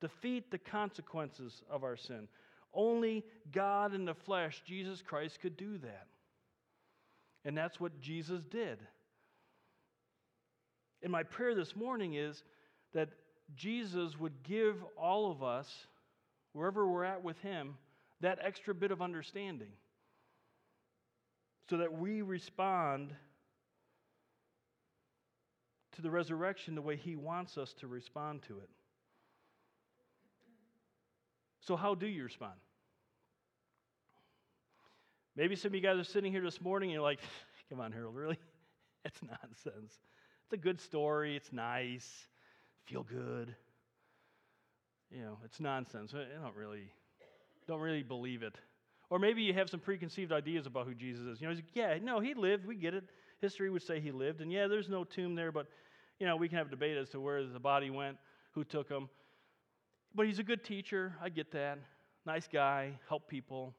defeat 0.00 0.50
the 0.50 0.58
consequences 0.58 1.62
of 1.68 1.82
our 1.82 1.96
sin. 1.96 2.28
Only 2.74 3.24
God 3.50 3.94
in 3.94 4.04
the 4.04 4.14
flesh, 4.14 4.62
Jesus 4.66 5.02
Christ, 5.02 5.40
could 5.40 5.56
do 5.56 5.78
that. 5.78 6.06
And 7.44 7.56
that's 7.56 7.80
what 7.80 8.00
Jesus 8.00 8.44
did. 8.44 8.78
And 11.02 11.10
my 11.10 11.24
prayer 11.24 11.54
this 11.54 11.74
morning 11.74 12.14
is 12.14 12.44
that 12.94 13.08
Jesus 13.56 14.18
would 14.18 14.42
give 14.44 14.76
all 14.96 15.30
of 15.30 15.42
us, 15.42 15.68
wherever 16.52 16.86
we're 16.86 17.04
at 17.04 17.24
with 17.24 17.38
Him, 17.40 17.74
that 18.20 18.38
extra 18.42 18.74
bit 18.74 18.92
of 18.92 19.02
understanding 19.02 19.72
so 21.68 21.78
that 21.78 21.98
we 21.98 22.22
respond 22.22 23.14
to 25.92 26.02
the 26.02 26.10
resurrection 26.10 26.74
the 26.74 26.82
way 26.82 26.96
He 26.96 27.16
wants 27.16 27.58
us 27.58 27.74
to 27.80 27.86
respond 27.86 28.42
to 28.48 28.58
it. 28.58 28.70
So, 31.60 31.76
how 31.76 31.94
do 31.94 32.06
you 32.06 32.24
respond? 32.24 32.54
Maybe 35.36 35.56
some 35.56 35.70
of 35.70 35.74
you 35.74 35.80
guys 35.80 35.96
are 35.96 36.04
sitting 36.04 36.30
here 36.30 36.42
this 36.42 36.60
morning 36.60 36.90
and 36.90 36.94
you're 36.94 37.02
like, 37.02 37.20
come 37.70 37.80
on, 37.80 37.92
Harold, 37.92 38.14
really? 38.14 38.38
It's 39.04 39.18
nonsense. 39.20 39.98
It's 40.44 40.52
a 40.52 40.56
good 40.56 40.80
story, 40.80 41.34
it's 41.34 41.52
nice, 41.52 42.08
feel 42.86 43.02
good. 43.02 43.52
You 45.10 45.22
know, 45.22 45.38
it's 45.44 45.58
nonsense. 45.58 46.14
I 46.14 46.40
don't 46.40 46.54
really, 46.54 46.88
don't 47.66 47.80
really 47.80 48.04
believe 48.04 48.44
it. 48.44 48.54
Or 49.10 49.18
maybe 49.18 49.42
you 49.42 49.52
have 49.54 49.68
some 49.68 49.80
preconceived 49.80 50.30
ideas 50.30 50.66
about 50.66 50.86
who 50.86 50.94
Jesus 50.94 51.26
is. 51.26 51.40
You 51.40 51.48
know, 51.48 51.54
like, 51.54 51.64
yeah, 51.74 51.98
no, 52.00 52.20
he 52.20 52.34
lived, 52.34 52.64
we 52.64 52.76
get 52.76 52.94
it. 52.94 53.04
History 53.42 53.68
would 53.70 53.82
say 53.82 53.98
he 53.98 54.12
lived, 54.12 54.40
and 54.40 54.52
yeah, 54.52 54.68
there's 54.68 54.88
no 54.88 55.02
tomb 55.02 55.34
there, 55.34 55.50
but 55.50 55.66
you 56.20 56.26
know, 56.26 56.36
we 56.36 56.48
can 56.48 56.58
have 56.58 56.68
a 56.68 56.70
debate 56.70 56.96
as 56.96 57.08
to 57.10 57.20
where 57.20 57.44
the 57.44 57.58
body 57.58 57.90
went, 57.90 58.16
who 58.52 58.62
took 58.62 58.88
him. 58.88 59.08
But 60.14 60.26
he's 60.26 60.38
a 60.38 60.44
good 60.44 60.62
teacher. 60.62 61.14
I 61.20 61.28
get 61.28 61.50
that. 61.50 61.80
Nice 62.24 62.46
guy, 62.50 62.92
help 63.08 63.28
people. 63.28 63.74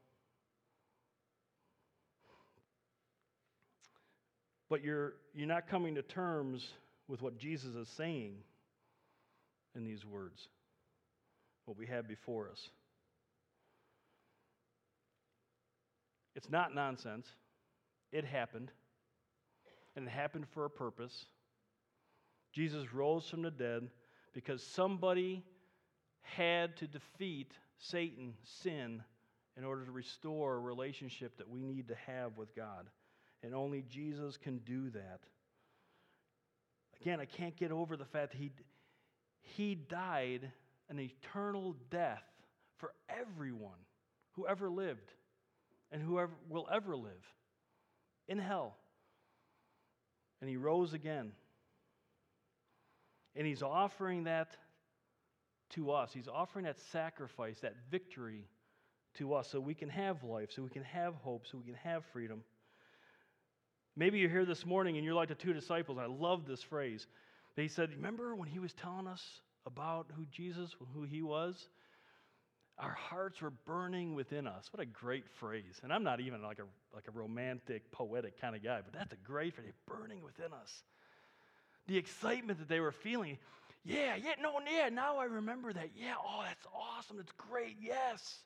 But 4.70 4.84
you're, 4.84 5.14
you're 5.34 5.48
not 5.48 5.70
coming 5.70 5.96
to 5.96 6.02
terms 6.02 6.68
with 7.08 7.22
what 7.22 7.38
Jesus 7.38 7.74
is 7.76 7.88
saying 7.88 8.34
in 9.76 9.86
these 9.86 10.06
words, 10.06 10.50
what 11.64 11.78
we 11.78 11.86
have 11.88 12.06
before 12.06 12.50
us. 12.50 12.70
It's 16.36 16.50
not 16.50 16.76
nonsense. 16.76 17.28
It 18.12 18.26
happened. 18.26 18.72
And 19.96 20.08
it 20.08 20.12
happened 20.12 20.46
for 20.54 20.66
a 20.66 20.70
purpose. 20.70 21.26
Jesus 22.54 22.94
rose 22.94 23.28
from 23.28 23.42
the 23.42 23.52
dead 23.52 23.90
because 24.34 24.64
somebody 24.64 25.44
had 26.22 26.78
to 26.78 26.88
defeat 26.88 27.52
Satan, 27.78 28.34
sin, 28.62 29.04
in 29.58 29.64
order 29.64 29.86
to 29.86 29.92
restore 29.92 30.56
a 30.56 30.60
relationship 30.60 31.38
that 31.38 31.50
we 31.50 31.62
need 31.62 31.88
to 31.90 31.96
have 32.08 32.38
with 32.38 32.56
God. 32.56 32.90
And 33.44 33.54
only 33.54 33.84
Jesus 33.90 34.38
can 34.38 34.60
do 34.60 34.90
that. 34.92 35.20
Again, 37.02 37.20
I 37.20 37.26
can't 37.26 37.56
get 37.56 37.72
over 37.72 37.98
the 37.98 38.06
fact 38.06 38.32
that 38.32 38.38
he, 38.38 38.52
he 39.42 39.76
died 39.76 40.52
an 40.90 41.00
eternal 41.00 41.76
death 41.92 42.24
for 42.78 42.94
everyone 43.10 43.80
who 44.32 44.48
ever 44.48 44.70
lived 44.70 45.12
and 45.92 46.02
whoever 46.02 46.32
will 46.50 46.68
ever 46.72 46.96
live 46.96 47.12
in 48.28 48.40
hell. 48.40 48.78
And 50.44 50.50
he 50.50 50.58
rose 50.58 50.92
again. 50.92 51.32
And 53.34 53.48
he's 53.48 53.64
offering 53.64 54.26
that 54.26 54.50
to 55.70 55.92
us. 55.92 56.12
He's 56.12 56.28
offering 56.28 56.66
that 56.66 56.78
sacrifice, 56.92 57.62
that 57.62 57.76
victory 57.90 58.44
to 59.14 59.36
us 59.36 59.50
so 59.50 59.62
we 59.62 59.74
can 59.74 59.88
have 59.88 60.22
life, 60.22 60.50
so 60.52 60.62
we 60.62 60.70
can 60.70 60.84
have 60.84 61.16
hope, 61.16 61.48
so 61.50 61.58
we 61.58 61.64
can 61.64 61.76
have 61.76 62.04
freedom. 62.12 62.44
Maybe 63.96 64.20
you're 64.20 64.30
here 64.30 64.44
this 64.44 64.66
morning 64.66 64.98
and 64.98 65.06
you're 65.06 65.14
like 65.14 65.30
the 65.30 65.36
two 65.36 65.54
disciples. 65.54 65.98
I 65.98 66.08
love 66.08 66.46
this 66.46 66.62
phrase. 66.62 67.08
They 67.56 67.70
said, 67.70 67.92
Remember 67.92 68.36
when 68.36 68.50
he 68.50 68.60
was 68.60 68.74
telling 68.74 69.08
us 69.08 69.24
about 69.66 70.08
who 70.14 70.26
Jesus, 70.26 70.76
who 70.94 71.04
he 71.04 71.22
was? 71.22 71.70
Our 72.80 72.92
hearts 72.92 73.42
were 73.42 73.52
burning 73.52 74.16
within 74.16 74.48
us. 74.48 74.68
What 74.72 74.82
a 74.82 74.86
great 74.86 75.30
phrase. 75.30 75.80
And 75.84 75.94
I'm 75.94 76.04
not 76.04 76.20
even 76.20 76.42
like 76.42 76.60
a, 76.60 76.66
like 76.94 77.08
a 77.08 77.12
romantic, 77.12 77.92
poetic 77.92 78.40
kind 78.42 78.56
of 78.56 78.64
guy, 78.64 78.82
but 78.84 78.94
that's 78.94 79.14
a 79.14 79.18
great 79.28 79.54
phrase. 79.54 79.74
Burning 79.88 80.24
within 80.24 80.52
us 80.54 80.84
the 81.88 81.98
excitement 81.98 82.60
that 82.60 82.70
they 82.70 82.80
were 82.80 82.92
feeling. 82.92 83.38
Yeah, 83.84 84.16
yeah, 84.16 84.36
no, 84.42 84.54
yeah, 84.72 84.90
now 84.90 85.18
I 85.18 85.26
remember 85.26 85.74
that. 85.74 85.90
Yeah, 85.96 86.14
oh, 86.18 86.42
that's 86.46 86.66
awesome. 86.74 87.18
That's 87.18 87.34
great. 87.34 87.78
Yes. 87.82 88.40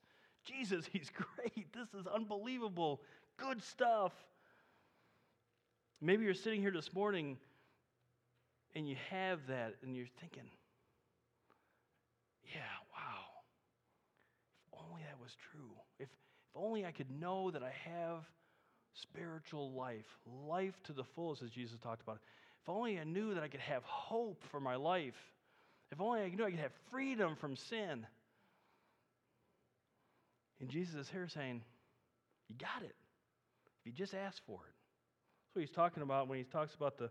Jesus, 0.44 0.86
he's 0.92 1.12
great. 1.12 1.72
This 1.74 1.94
is 2.00 2.08
unbelievable. 2.08 3.02
Good 3.38 3.62
stuff. 3.63 4.13
Maybe 6.02 6.26
you're 6.26 6.34
sitting 6.34 6.62
here 6.62 6.72
this 6.72 6.94
morning 6.94 7.38
and 8.76 8.88
you 8.88 8.96
have 9.10 9.40
that 9.48 9.76
and 9.84 9.96
you're 9.96 10.08
thinking, 10.20 10.50
yeah, 12.44 12.62
wow. 12.94 13.26
If 14.72 14.80
only 14.90 15.02
that 15.04 15.17
was 15.28 15.36
true. 15.52 15.72
If, 16.00 16.08
if 16.08 16.56
only 16.56 16.86
I 16.86 16.92
could 16.92 17.12
know 17.12 17.52
that 17.52 17.62
I 17.62 17.74
have 17.90 18.24
spiritual 18.94 19.74
life, 19.74 20.06
life 20.48 20.74
to 20.86 20.94
the 20.94 21.04
fullest, 21.16 21.42
as 21.44 21.50
Jesus 21.50 21.78
talked 21.84 22.02
about. 22.02 22.20
If 22.63 22.70
only 22.70 22.98
I 22.98 23.04
knew 23.04 23.34
that 23.34 23.44
I 23.44 23.50
could 23.50 23.60
have 23.60 23.84
hope 23.84 24.42
for 24.52 24.62
my 24.62 24.76
life. 24.76 25.18
If 25.92 26.00
only 26.00 26.22
I 26.22 26.30
knew 26.30 26.46
I 26.46 26.52
could 26.52 26.60
have 26.60 26.72
freedom 26.92 27.36
from 27.42 27.58
sin. 27.58 28.08
And 30.62 30.70
Jesus 30.70 30.96
is 30.96 31.10
here 31.10 31.28
saying, 31.28 31.62
You 32.48 32.56
got 32.56 32.84
it. 32.84 32.96
If 33.82 33.86
you 33.86 33.92
just 33.92 34.13
ask 34.13 34.42
for 34.46 34.56
it. 34.56 34.76
That's 35.44 35.56
what 35.56 35.62
he's 35.62 35.76
talking 35.76 36.04
about 36.04 36.30
when 36.30 36.38
he 36.38 36.46
talks 36.46 36.74
about 36.74 36.98
the, 36.98 37.10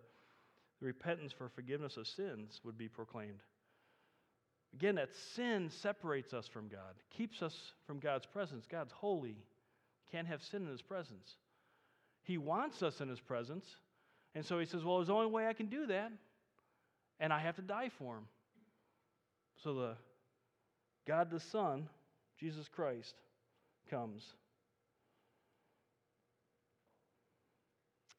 the 0.80 0.86
repentance 0.86 1.34
for 1.36 1.50
forgiveness 1.50 1.98
of 1.98 2.06
sins 2.06 2.60
would 2.64 2.78
be 2.78 2.88
proclaimed. 2.88 3.40
Again, 4.76 4.96
that 4.96 5.08
sin 5.34 5.70
separates 5.70 6.34
us 6.34 6.46
from 6.46 6.68
God, 6.68 6.96
keeps 7.08 7.40
us 7.40 7.72
from 7.86 7.98
God's 7.98 8.26
presence. 8.26 8.66
God's 8.70 8.92
holy, 8.92 9.38
can't 10.12 10.28
have 10.28 10.42
sin 10.42 10.64
in 10.64 10.68
his 10.68 10.82
presence. 10.82 11.36
He 12.24 12.36
wants 12.36 12.82
us 12.82 13.00
in 13.00 13.08
his 13.08 13.18
presence. 13.18 13.64
And 14.34 14.44
so 14.44 14.58
he 14.58 14.66
says, 14.66 14.84
Well, 14.84 14.98
there's 14.98 15.08
only 15.08 15.28
way 15.28 15.46
I 15.46 15.54
can 15.54 15.68
do 15.68 15.86
that, 15.86 16.12
and 17.18 17.32
I 17.32 17.38
have 17.38 17.56
to 17.56 17.62
die 17.62 17.88
for 17.98 18.16
him. 18.18 18.24
So 19.64 19.72
the 19.72 19.96
God 21.06 21.30
the 21.30 21.40
Son, 21.40 21.88
Jesus 22.38 22.68
Christ, 22.68 23.14
comes. 23.88 24.26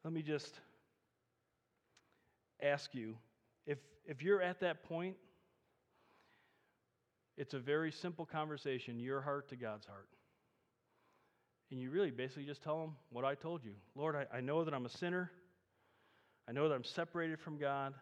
Let 0.03 0.11
me 0.11 0.23
just 0.23 0.59
ask 2.63 2.95
you 2.95 3.15
if, 3.67 3.77
if 4.07 4.23
you're 4.23 4.41
at 4.41 4.61
that 4.61 4.83
point, 4.83 5.17
it's 7.37 7.53
a 7.53 7.59
very 7.59 7.91
simple 7.91 8.25
conversation, 8.25 8.99
your 8.99 9.21
heart 9.21 9.49
to 9.49 9.55
God's 9.55 9.85
heart. 9.85 10.09
And 11.69 11.79
you 11.79 11.91
really 11.91 12.11
basically 12.11 12.45
just 12.45 12.63
tell 12.63 12.81
him 12.81 12.91
what 13.11 13.25
I 13.25 13.35
told 13.35 13.63
you 13.63 13.73
Lord, 13.95 14.15
I, 14.15 14.37
I 14.37 14.41
know 14.41 14.63
that 14.63 14.73
I'm 14.73 14.85
a 14.85 14.89
sinner. 14.89 15.31
I 16.49 16.53
know 16.53 16.69
that 16.69 16.75
I'm 16.75 16.83
separated 16.83 17.39
from 17.39 17.57
God. 17.57 17.93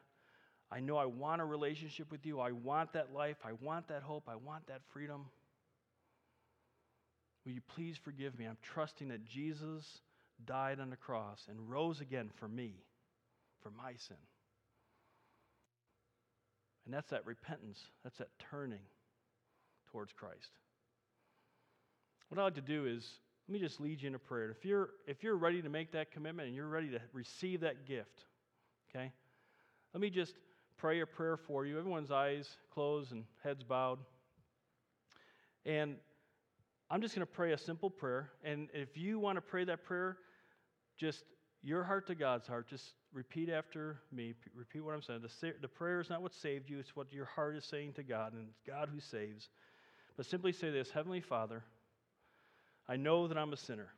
I 0.72 0.80
know 0.80 0.98
I 0.98 1.06
want 1.06 1.42
a 1.42 1.46
relationship 1.46 2.12
with 2.12 2.26
you. 2.26 2.40
I 2.40 2.52
want 2.52 2.94
that 2.94 3.12
life. 3.12 3.38
I 3.44 3.54
want 3.54 3.88
that 3.88 4.04
hope. 4.04 4.26
I 4.28 4.36
want 4.36 4.68
that 4.68 4.82
freedom. 4.94 5.26
Will 7.44 7.54
you 7.54 7.62
please 7.76 7.98
forgive 7.98 8.38
me? 8.38 8.46
I'm 8.46 8.58
trusting 8.62 9.08
that 9.10 9.26
Jesus 9.26 9.84
died 10.46 10.80
on 10.80 10.90
the 10.92 10.96
cross 10.96 11.46
and 11.50 11.70
rose 11.70 12.02
again 12.02 12.30
for 12.40 12.48
me, 12.48 12.74
for 13.64 13.72
my 13.72 13.94
sin. 13.98 14.18
And 16.86 16.94
that's 16.94 17.10
that 17.10 17.26
repentance, 17.26 17.80
that's 18.04 18.18
that 18.20 18.30
turning 18.52 18.80
towards 19.96 20.12
Christ. 20.12 20.50
What 22.28 22.38
I'd 22.38 22.44
like 22.44 22.56
to 22.56 22.62
do 22.62 22.86
is 22.86 23.10
let 23.48 23.54
me 23.54 23.60
just 23.66 23.80
lead 23.80 24.02
you 24.02 24.10
in 24.10 24.16
a 24.16 24.20
prayer. 24.20 24.52
If 24.52 24.66
you're 24.66 24.90
if 25.08 25.24
you're 25.24 25.38
ready 25.38 25.62
to 25.62 25.70
make 25.70 25.94
that 25.94 26.12
commitment 26.12 26.48
and 26.50 26.56
you're 26.56 26.68
ready 26.68 26.90
to 26.90 27.00
receive 27.14 27.62
that 27.62 27.88
gift, 27.88 28.26
okay? 28.90 29.14
Let 29.94 30.02
me 30.02 30.10
just 30.10 30.34
pray 30.78 31.00
a 31.00 31.06
prayer 31.06 31.38
for 31.38 31.66
you. 31.66 31.78
Everyone's 31.78 32.12
eyes 32.12 32.50
closed 32.74 33.14
and 33.14 33.24
heads 33.42 33.64
bowed. 33.64 34.00
And 35.66 35.96
I'm 36.90 37.02
just 37.02 37.16
going 37.16 37.26
to 37.26 37.34
pray 37.34 37.54
a 37.54 37.58
simple 37.58 37.90
prayer. 37.90 38.32
And 38.44 38.68
if 38.74 38.98
you 38.98 39.18
want 39.18 39.38
to 39.38 39.42
pray 39.42 39.64
that 39.64 39.86
prayer, 39.86 40.18
just 40.98 41.24
your 41.64 41.86
heart 41.86 42.06
to 42.08 42.16
God's 42.16 42.48
heart, 42.48 42.68
just 42.68 42.96
repeat 43.14 43.50
after 43.50 44.02
me. 44.12 44.34
Repeat 44.54 44.82
what 44.82 44.94
I'm 44.94 45.02
saying. 45.02 45.22
The, 45.22 45.54
the 45.62 45.70
prayer 45.70 46.02
is 46.02 46.10
not 46.10 46.22
what 46.22 46.34
saved 46.34 46.70
you, 46.70 46.80
it's 46.80 46.98
what 46.98 47.14
your 47.14 47.26
heart 47.26 47.56
is 47.56 47.64
saying 47.64 47.94
to 47.94 48.04
God, 48.04 48.34
and 48.34 48.48
it's 48.50 48.62
God 48.68 48.90
who 48.94 49.00
saves. 49.00 49.48
But 50.18 50.26
simply 50.26 50.52
say 50.52 50.70
this 50.70 50.90
Heavenly 50.90 51.22
Father, 51.22 51.64
I 52.88 52.96
know 52.96 53.28
that 53.28 53.38
I'm 53.38 53.54
a 53.54 53.58
sinner. 53.58 53.90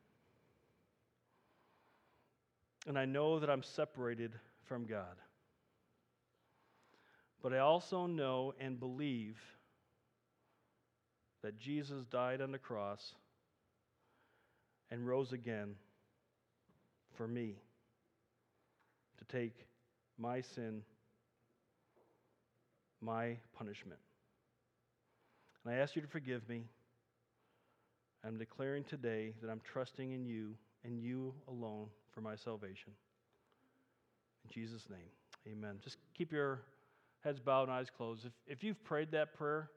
And 2.87 2.97
I 2.97 3.05
know 3.05 3.39
that 3.39 3.49
I'm 3.49 3.63
separated 3.63 4.31
from 4.63 4.85
God. 4.85 5.17
But 7.43 7.53
I 7.53 7.59
also 7.59 8.07
know 8.07 8.53
and 8.59 8.79
believe 8.79 9.37
that 11.43 11.59
Jesus 11.59 12.05
died 12.05 12.41
on 12.41 12.51
the 12.51 12.57
cross 12.57 13.13
and 14.89 15.05
rose 15.05 15.33
again 15.33 15.75
for 17.15 17.27
me 17.27 17.55
to 19.17 19.25
take 19.25 19.67
my 20.17 20.41
sin, 20.41 20.81
my 23.01 23.37
punishment. 23.57 23.99
And 25.67 25.75
I 25.75 25.79
ask 25.79 25.97
you 25.97 26.01
to 26.01 26.07
forgive 26.07 26.47
me. 26.47 26.63
I'm 28.25 28.37
declaring 28.37 28.85
today 28.85 29.33
that 29.41 29.49
I'm 29.49 29.59
trusting 29.69 30.13
in 30.13 30.25
you 30.25 30.55
and 30.85 30.97
you 30.97 31.33
alone 31.49 31.87
for 32.13 32.21
my 32.21 32.37
salvation. 32.37 32.93
In 34.45 34.51
Jesus' 34.53 34.85
name, 34.89 35.09
amen. 35.45 35.79
Just 35.83 35.97
keep 36.17 36.31
your 36.31 36.61
heads 37.19 37.41
bowed 37.41 37.63
and 37.63 37.71
eyes 37.73 37.87
closed. 37.95 38.25
If, 38.25 38.31
if 38.47 38.63
you've 38.63 38.81
prayed 38.85 39.11
that 39.11 39.33
prayer, 39.33 39.69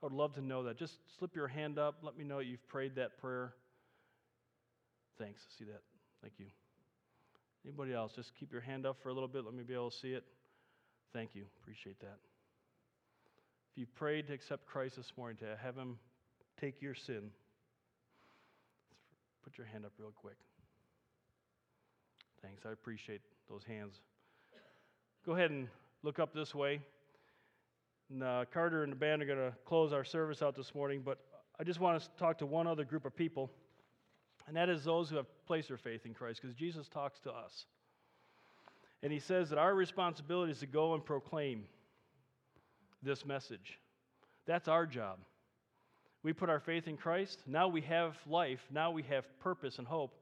I 0.00 0.06
would 0.06 0.12
love 0.12 0.34
to 0.34 0.40
know 0.40 0.62
that. 0.62 0.78
Just 0.78 0.98
slip 1.18 1.34
your 1.34 1.48
hand 1.48 1.80
up. 1.80 1.96
Let 2.02 2.16
me 2.16 2.22
know 2.22 2.38
you've 2.38 2.66
prayed 2.68 2.94
that 2.94 3.18
prayer. 3.18 3.54
Thanks. 5.18 5.40
See 5.58 5.64
that? 5.64 5.82
Thank 6.22 6.34
you. 6.38 6.46
Anybody 7.64 7.92
else? 7.92 8.12
Just 8.14 8.36
keep 8.38 8.52
your 8.52 8.60
hand 8.60 8.86
up 8.86 8.98
for 9.02 9.08
a 9.08 9.12
little 9.12 9.28
bit. 9.28 9.44
Let 9.44 9.54
me 9.54 9.64
be 9.64 9.74
able 9.74 9.90
to 9.90 9.96
see 9.96 10.12
it. 10.12 10.22
Thank 11.12 11.34
you. 11.34 11.42
Appreciate 11.60 11.98
that. 12.02 12.18
If 13.74 13.78
you 13.78 13.86
prayed 13.86 14.28
to 14.28 14.32
accept 14.32 14.66
Christ 14.66 14.94
this 14.94 15.12
morning, 15.16 15.36
to 15.38 15.56
have 15.60 15.74
Him 15.74 15.98
take 16.60 16.80
your 16.80 16.94
sin, 16.94 17.32
put 19.42 19.58
your 19.58 19.66
hand 19.66 19.84
up 19.84 19.90
real 19.98 20.12
quick. 20.14 20.36
Thanks. 22.40 22.64
I 22.64 22.70
appreciate 22.70 23.20
those 23.50 23.64
hands. 23.64 23.96
Go 25.26 25.32
ahead 25.32 25.50
and 25.50 25.66
look 26.04 26.20
up 26.20 26.32
this 26.32 26.54
way. 26.54 26.82
And, 28.10 28.22
uh, 28.22 28.44
Carter 28.52 28.84
and 28.84 28.92
the 28.92 28.96
band 28.96 29.22
are 29.22 29.26
going 29.26 29.38
to 29.38 29.52
close 29.64 29.92
our 29.92 30.04
service 30.04 30.40
out 30.40 30.54
this 30.54 30.72
morning, 30.72 31.02
but 31.04 31.18
I 31.58 31.64
just 31.64 31.80
want 31.80 32.00
to 32.00 32.08
talk 32.16 32.38
to 32.38 32.46
one 32.46 32.68
other 32.68 32.84
group 32.84 33.04
of 33.04 33.16
people, 33.16 33.50
and 34.46 34.56
that 34.56 34.68
is 34.68 34.84
those 34.84 35.10
who 35.10 35.16
have 35.16 35.26
placed 35.46 35.66
their 35.66 35.78
faith 35.78 36.06
in 36.06 36.14
Christ, 36.14 36.40
because 36.40 36.54
Jesus 36.54 36.86
talks 36.88 37.18
to 37.22 37.32
us. 37.32 37.66
And 39.02 39.12
he 39.12 39.18
says 39.18 39.50
that 39.50 39.58
our 39.58 39.74
responsibility 39.74 40.52
is 40.52 40.60
to 40.60 40.66
go 40.66 40.94
and 40.94 41.04
proclaim 41.04 41.64
this 43.04 43.24
message. 43.24 43.78
That's 44.46 44.68
our 44.68 44.86
job. 44.86 45.18
We 46.22 46.32
put 46.32 46.48
our 46.48 46.60
faith 46.60 46.88
in 46.88 46.96
Christ. 46.96 47.42
Now 47.46 47.68
we 47.68 47.82
have 47.82 48.16
life. 48.26 48.60
Now 48.72 48.90
we 48.90 49.02
have 49.04 49.24
purpose 49.40 49.78
and 49.78 49.86
hope. 49.86 50.14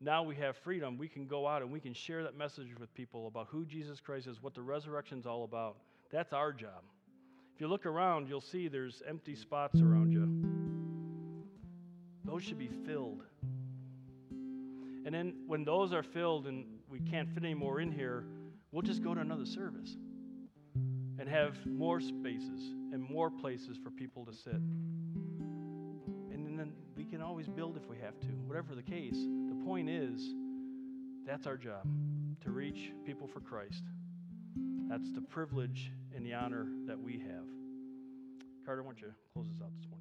Now 0.00 0.22
we 0.22 0.34
have 0.36 0.56
freedom. 0.56 0.98
We 0.98 1.08
can 1.08 1.26
go 1.26 1.46
out 1.46 1.62
and 1.62 1.70
we 1.70 1.80
can 1.80 1.94
share 1.94 2.22
that 2.24 2.36
message 2.36 2.68
with 2.78 2.92
people 2.94 3.26
about 3.26 3.46
who 3.50 3.64
Jesus 3.64 4.00
Christ 4.00 4.26
is, 4.26 4.42
what 4.42 4.54
the 4.54 4.62
resurrection 4.62 5.18
is 5.18 5.26
all 5.26 5.44
about. 5.44 5.76
That's 6.10 6.32
our 6.32 6.52
job. 6.52 6.82
If 7.54 7.60
you 7.60 7.68
look 7.68 7.86
around, 7.86 8.28
you'll 8.28 8.40
see 8.40 8.68
there's 8.68 9.02
empty 9.08 9.34
spots 9.34 9.80
around 9.80 10.12
you. 10.12 10.28
Those 12.24 12.42
should 12.42 12.58
be 12.58 12.70
filled. 12.86 13.22
And 15.04 15.14
then 15.14 15.34
when 15.46 15.64
those 15.64 15.92
are 15.92 16.02
filled 16.02 16.46
and 16.46 16.66
we 16.90 17.00
can't 17.00 17.28
fit 17.32 17.42
any 17.42 17.54
more 17.54 17.80
in 17.80 17.90
here, 17.90 18.24
we'll 18.70 18.82
just 18.82 19.02
go 19.02 19.14
to 19.14 19.20
another 19.20 19.46
service 19.46 19.96
and 21.28 21.36
have 21.36 21.54
more 21.66 22.00
spaces 22.00 22.72
and 22.92 23.02
more 23.02 23.30
places 23.30 23.76
for 23.82 23.90
people 23.90 24.24
to 24.24 24.32
sit. 24.32 24.54
And 24.54 26.58
then 26.58 26.72
we 26.96 27.04
can 27.04 27.20
always 27.20 27.48
build 27.48 27.76
if 27.76 27.86
we 27.86 27.98
have 27.98 28.18
to, 28.20 28.28
whatever 28.46 28.74
the 28.74 28.82
case. 28.82 29.26
The 29.48 29.62
point 29.64 29.90
is, 29.90 30.34
that's 31.26 31.46
our 31.46 31.58
job 31.58 31.86
to 32.42 32.50
reach 32.50 32.92
people 33.04 33.26
for 33.26 33.40
Christ. 33.40 33.82
That's 34.88 35.12
the 35.12 35.20
privilege 35.20 35.92
and 36.16 36.24
the 36.24 36.32
honor 36.32 36.66
that 36.86 36.98
we 36.98 37.18
have. 37.18 37.44
Carter, 38.64 38.82
why 38.82 38.92
don't 38.92 39.02
you 39.02 39.12
close 39.34 39.48
us 39.54 39.60
out 39.62 39.74
this 39.76 39.86
morning? 39.90 39.97